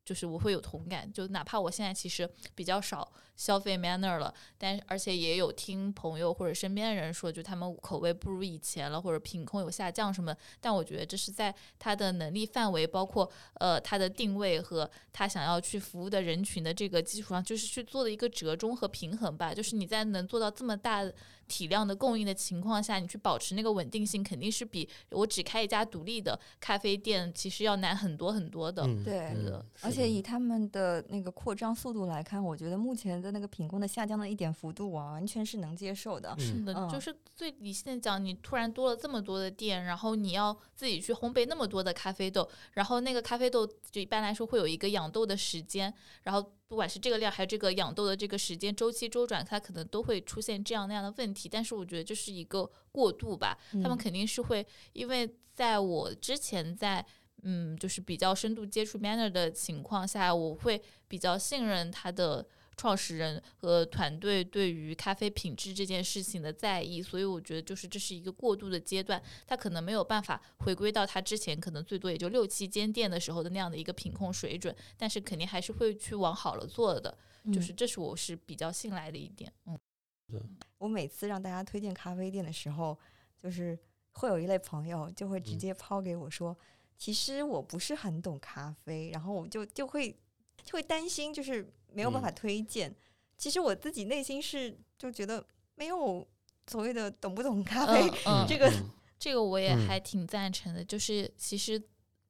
[0.02, 10.36] 就是我会有同感，就哪怕我现在其实比较少消费 Manner 了，但而且也有听朋友或者身边的人说，就他们口味不如以前了，或者品控有下降什么。
[10.60, 19.54] 但我觉得这是在他的能力范围，包括呃他的定位和他想要去服务的人群的这个基础上，就是去做的一个折中和平衡吧。
[19.54, 21.02] 就是你在能做到这么大
[21.48, 28.82] 体量的供应的情况下，你去保持那个稳定性，肯定是比我只开一家独立的咖啡店其实要难很多很多的。
[28.84, 29.34] 嗯，对
[29.80, 36.34] 而且以他们的那个扩张速度来看，我觉得目前的那个品控的下降的一点幅度啊，完全是能接受的。
[36.38, 51.48] 嗯是的，嗯就是最理性的讲，你突然多了这么多的店，然后你要自己去烘焙那么多的咖啡豆，然后那个咖啡豆就一般来说会有一个养豆的时间，然后不管是这个量还是这个养豆的这个时间周期周转，它可能都会出现这样那样的问题。
[51.48, 57.04] 但是我觉得这是一个过渡吧，他们嗯肯定是会，因为在我之前在
[57.42, 62.46] 嗯，就是比较深度接触 Manner 的情况下，我会比较信任他的
[62.80, 77.14] 创始人和团队对于咖啡品质这件事情的在意，所以我觉得就是这是一个过渡的阶段，他可能没有办法回归到他之前可能最多也就六七间店的时候的那样的一个品控水准，但是肯定还是会去往好了做的，
[77.52, 79.78] 就是嗯这是我是比较信赖的一点，嗯。
[80.26, 80.40] 对
[80.78, 82.98] 我每次让大家推荐咖啡店的时候，
[83.42, 83.78] 就是
[84.12, 86.56] 会有一类朋友就会直嗯接抛给我说，
[86.96, 90.16] 其实我不是很懂咖啡，然后我就就会
[90.64, 92.94] 就会担心，就是没有办法嗯推荐。
[93.36, 96.26] 其实我自己内心是就觉得没有
[96.66, 101.82] 所谓的懂不懂咖啡， 嗯这个嗯 这个我也嗯还挺赞成的，就是其实。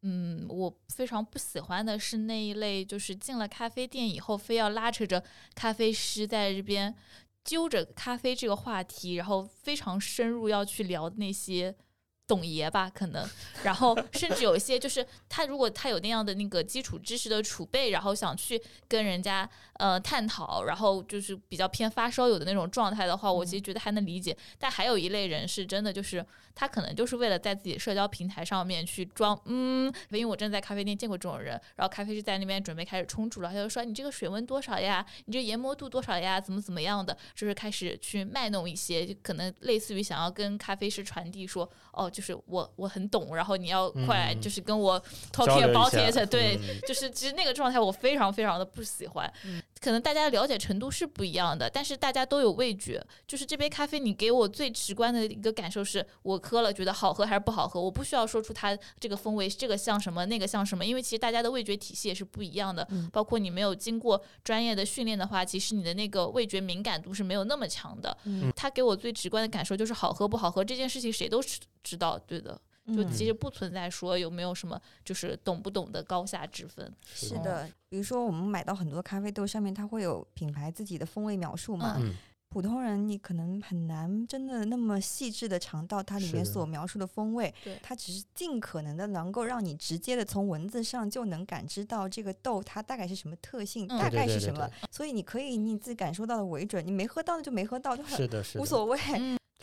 [0.03, 5.23] 嗯，我非常不喜欢的是那一类，就是进了咖啡店以后，非要拉扯着
[5.55, 6.97] 咖啡师在这边
[7.45, 11.77] 揪着咖啡这个话题，然后非常深入要去聊那些
[12.31, 13.29] 董爷吧，可能，
[13.65, 19.51] 然后甚至有一些就是他如果他有那样的那个基础知识的储备，然后想去跟人家
[19.81, 24.37] 呃探讨，然后就是比较偏发烧友的那种状态的话，我其实觉得还能理解。
[24.59, 26.25] 但还有一类人是真的就是
[26.55, 45.01] 他可能就是为了在自己的社交平台上面去装，嗯，因为我真的在咖啡店见过这种人，然后咖啡师在那边准备开始冲煮了，他就说你这个水温多少呀，你这研磨度多少呀，怎么怎么样的，就是开始去卖弄一些，就可能类似于想要跟咖啡师传递说，哦，就是我我很懂，然后你要快来嗯就是跟我
[45.33, 49.33] talking about it，对，嗯就是其实那个状态我非常非常的不喜欢。
[49.81, 53.03] 嗯可能大家了解程度是不一样的，但是大家都有味觉。
[53.27, 62.87] 就是这杯咖啡，你给我最直观的一个感受是我喝了觉得好喝还是不好喝，我不需要说出它这个风味这个像什么那个像什么，因为其实大家的味觉体系也是不一样的。
[62.91, 68.15] 嗯包括你没有经过专业的训练的话，其实你的那个味觉敏感度是没有那么强的。
[68.25, 72.61] 嗯它给我最直观的感受就是好喝不好喝这件事情谁都知知道，对的。
[72.95, 76.87] 就嗯其实不存在说有没有什么就是懂不懂的高下之分。
[76.87, 81.97] 哦是的，比如说我们买到很多咖啡豆上面，它会有品牌自己的风味描述嘛。
[81.99, 82.15] 嗯
[82.53, 87.55] 普通人你可能很难真的那么细致的尝到它里面所描述的风味。
[87.63, 94.69] 对它只是尽可能的能够让你直接的从文字上就能感知到这个豆它大概是什么特性，嗯大对对对对概是什么。
[94.91, 98.99] 所以你可以你自己感受到的为准，你没喝到的就没喝到，就很是的，是，无所谓。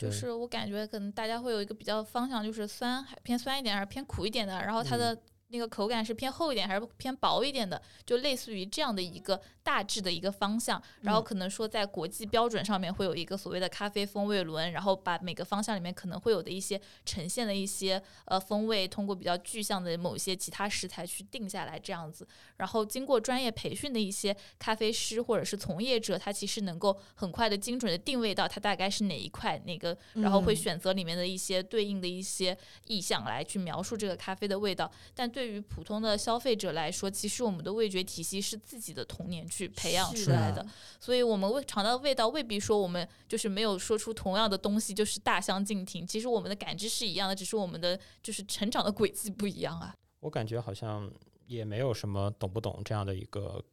[0.00, 5.18] 就是我感觉可能大家会有一个比较方向，就是酸还偏酸一点，还是偏苦一点的，然后它的
[5.50, 10.82] 那个口感是偏厚一点还是偏薄一点的，就类似于这样的一个大致的一个方向。
[11.00, 22.28] 然后嗯可能说在国际标准上面会有一个所谓的咖啡风味轮，然后把每个方向里面可能会有的一些呈现的一些呃风味，通过比较具象的某些其他食材去定下来这样子。
[22.58, 34.90] 然后经过专业培训的一些咖啡师或者是从业者，他其实能够很快的精准的定位到它大概是哪一块哪个，然后会嗯选择里面的一些对应的一些意象来去描述这个咖啡的味道。
[35.14, 40.68] 但对于普通的消费者来说，其实我们的味觉体系是自己的童年去培养出来的的，
[40.98, 46.04] 所以我们味尝到的味道未必说我们就是没有说出同样的东西就是大相径庭。
[46.04, 49.94] 其实我们的感知是一样的，只是我们的就是成长的轨迹不一样啊。
[50.18, 51.08] 我感觉好像
[51.46, 53.64] 也没有什么懂不懂这样的一个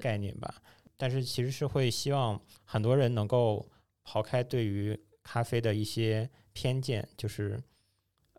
[0.00, 0.54] 概念吧，
[0.96, 3.68] 但是其实是会希望很多人能够
[4.04, 7.60] 抛开对于咖啡的一些偏见，就是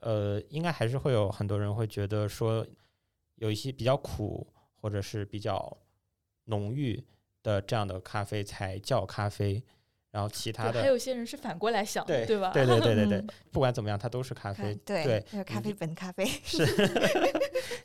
[0.01, 2.65] 呃，应该还是会有很多人会觉得说
[3.35, 4.45] 有一些比较苦
[4.75, 5.75] 或者是比较
[6.45, 7.03] 浓郁
[7.43, 9.63] 的这样的咖啡才叫咖啡，
[10.11, 12.51] 然后其他的，还有些人是反过来想的，对吧？
[12.51, 16.65] 对对对对对嗯， 不管怎么样，它都是咖啡看，对对还有咖啡本咖啡， 是，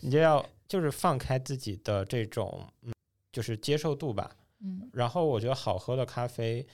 [0.00, 2.92] 你就要就是放开自己的这种嗯，
[3.32, 4.30] 就是接受度吧。
[4.60, 6.66] 嗯然后我觉得好喝的咖啡，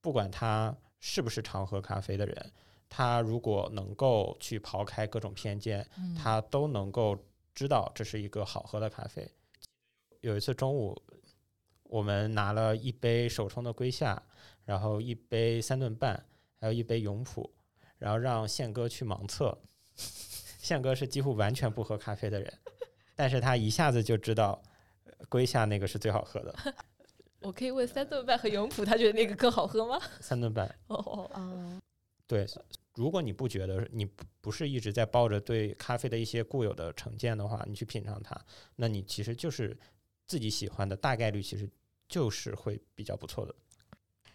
[0.00, 2.52] 不管他是不是常喝咖啡的人，
[2.88, 7.16] 他如果能够去刨开各种偏见，嗯，他都能够
[7.54, 9.30] 知道这是一个好喝的咖啡。
[10.20, 11.00] 有一次中午，
[11.84, 14.20] 我们拿了一杯手冲的龟夏，
[14.64, 16.26] 然后一杯三顿半，
[16.58, 17.48] 还有一杯永璞，
[17.98, 19.56] 然后让宪哥去盲测。
[20.60, 22.52] 宪哥是几乎完全不喝咖啡的人，
[23.14, 24.60] 但是他一下子就知道
[25.04, 26.54] 呃龟夏那个是最好喝的，
[27.40, 29.98] 我可以问三顿半和永璞，他觉得那个更好喝吗？
[30.20, 30.66] 三顿半。
[30.88, 31.80] 哦哦，嗯，
[32.28, 32.46] 对，
[32.94, 38.38] 如果你不觉得你不不是一直在抱着对咖啡的一些固有的成见的话，你去品尝它，
[38.76, 39.76] 那你其实就是
[40.26, 41.68] 自己喜欢的，大概率其实
[42.06, 43.54] 就是会比较不错的。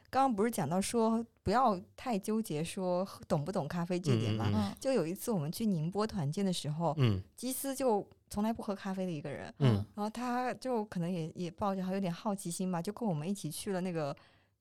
[0.10, 4.48] 刚刚不是讲到说不要太纠结说懂不懂咖啡这点嘛？
[4.48, 14.16] 嗯嗯就有一次我们去宁波团建的时候，嗯基斯就从来不喝咖啡的一个人，嗯然后他就可能也也抱着有点好奇心吧，就跟我们一起去了那个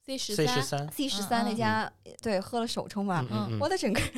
[0.07, 1.91] ，C 十，C 十三，C 十三那家，
[2.21, 4.11] 对，喝了手冲嘛嗯，嗯嗯我的整个人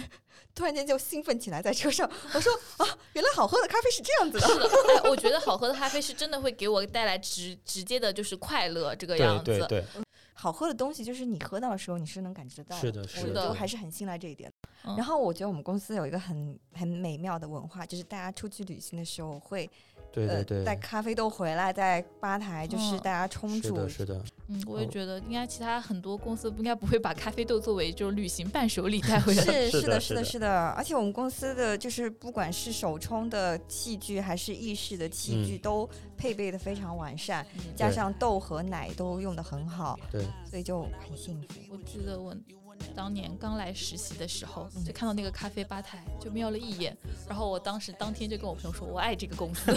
[0.54, 4.46] 突然间就兴奋起来，在车上，我说啊，原来好喝的咖啡是这样子的。
[4.46, 4.64] 是的，
[5.02, 9.44] 哎，我觉得 好喝的咖啡是真的会给我带来直直接的，就是快乐这个样子。
[9.44, 9.84] 对对对，
[10.32, 14.52] 好喝的东西就是你喝到的时候你是能感知得到是的是我的就还是很信赖这一点。
[14.84, 24.88] 嗯然后我觉得我们公司有一个很很美妙的文化，就是大家出去旅行的时候会呃对对对，带咖啡豆回来，在吧台就是嗯大家冲煮是的，是的，嗯，我也哦。
[24.90, 29.42] 觉得应该其他很多公司应该不会把咖啡豆作为就是旅行伴手礼带回来。
[29.42, 30.68] 是是是的，是的，是的。
[30.70, 35.58] 而且我们公司的就是不管是手冲的器具还是意式的器具，嗯。
[35.58, 37.74] 都配备的非常完善，嗯。
[37.74, 41.48] 加上豆和奶都用的很好，对，所以就很幸福。
[41.70, 42.34] 我记得我
[42.94, 46.96] 当年刚来实习的时候，嗯就看到那个咖啡吧台，就瞄了一眼，
[47.28, 49.72] 然后我当时当天就跟我朋友说，我爱这个公司。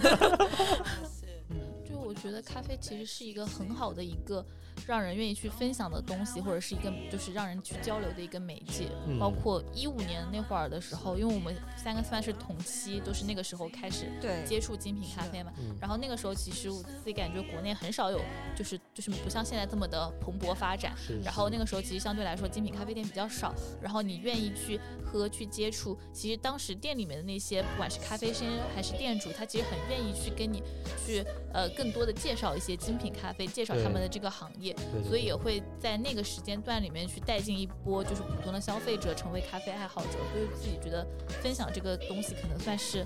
[1.88, 4.45] 就我觉得咖啡其实是一个很好的一个
[4.86, 8.90] 让人愿意去分享的东西，或者是一个就是让人去交流的一个媒介。
[9.08, 14.06] 嗯包括一五年那会儿的时候，因为我们三个算是同期，都是那个时候开始，
[14.46, 15.52] 接触精品咖啡嘛。
[15.60, 18.22] 嗯然后那个时候，其实我自己感觉国内很少有，
[18.56, 20.94] 就是就是不像现在这么的蓬勃发展。
[20.98, 21.20] 是。
[21.24, 28.44] 然后那个时候其实相对来说精品咖啡店比较少，然后你愿意去喝去接触，其实当时店里面的那些不管是咖啡师
[28.76, 30.62] 还是店主，他其实很愿意去跟你
[31.06, 31.24] 去
[31.54, 41.05] 呃更多的介绍一些精品咖啡，介绍他们的这个行业，对对所以也会在那个时间段里面去带进一波就是普通的消费者成为咖啡爱好者，所以自己觉得
[41.41, 43.05] 分享这个东西可能算是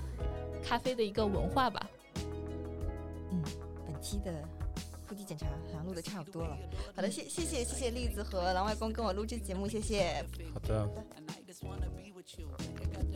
[0.62, 1.90] 咖啡的一个文化吧。
[3.30, 3.42] 嗯，
[3.86, 4.46] 本期的
[5.06, 6.56] 腹肌检查好像录的差不多了。
[6.94, 10.24] 好的，谢谢谢谢谢栗子和狼外公跟我录制节目，谢谢。
[10.52, 10.88] 好的。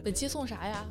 [0.04, 0.86] 本期送啥呀？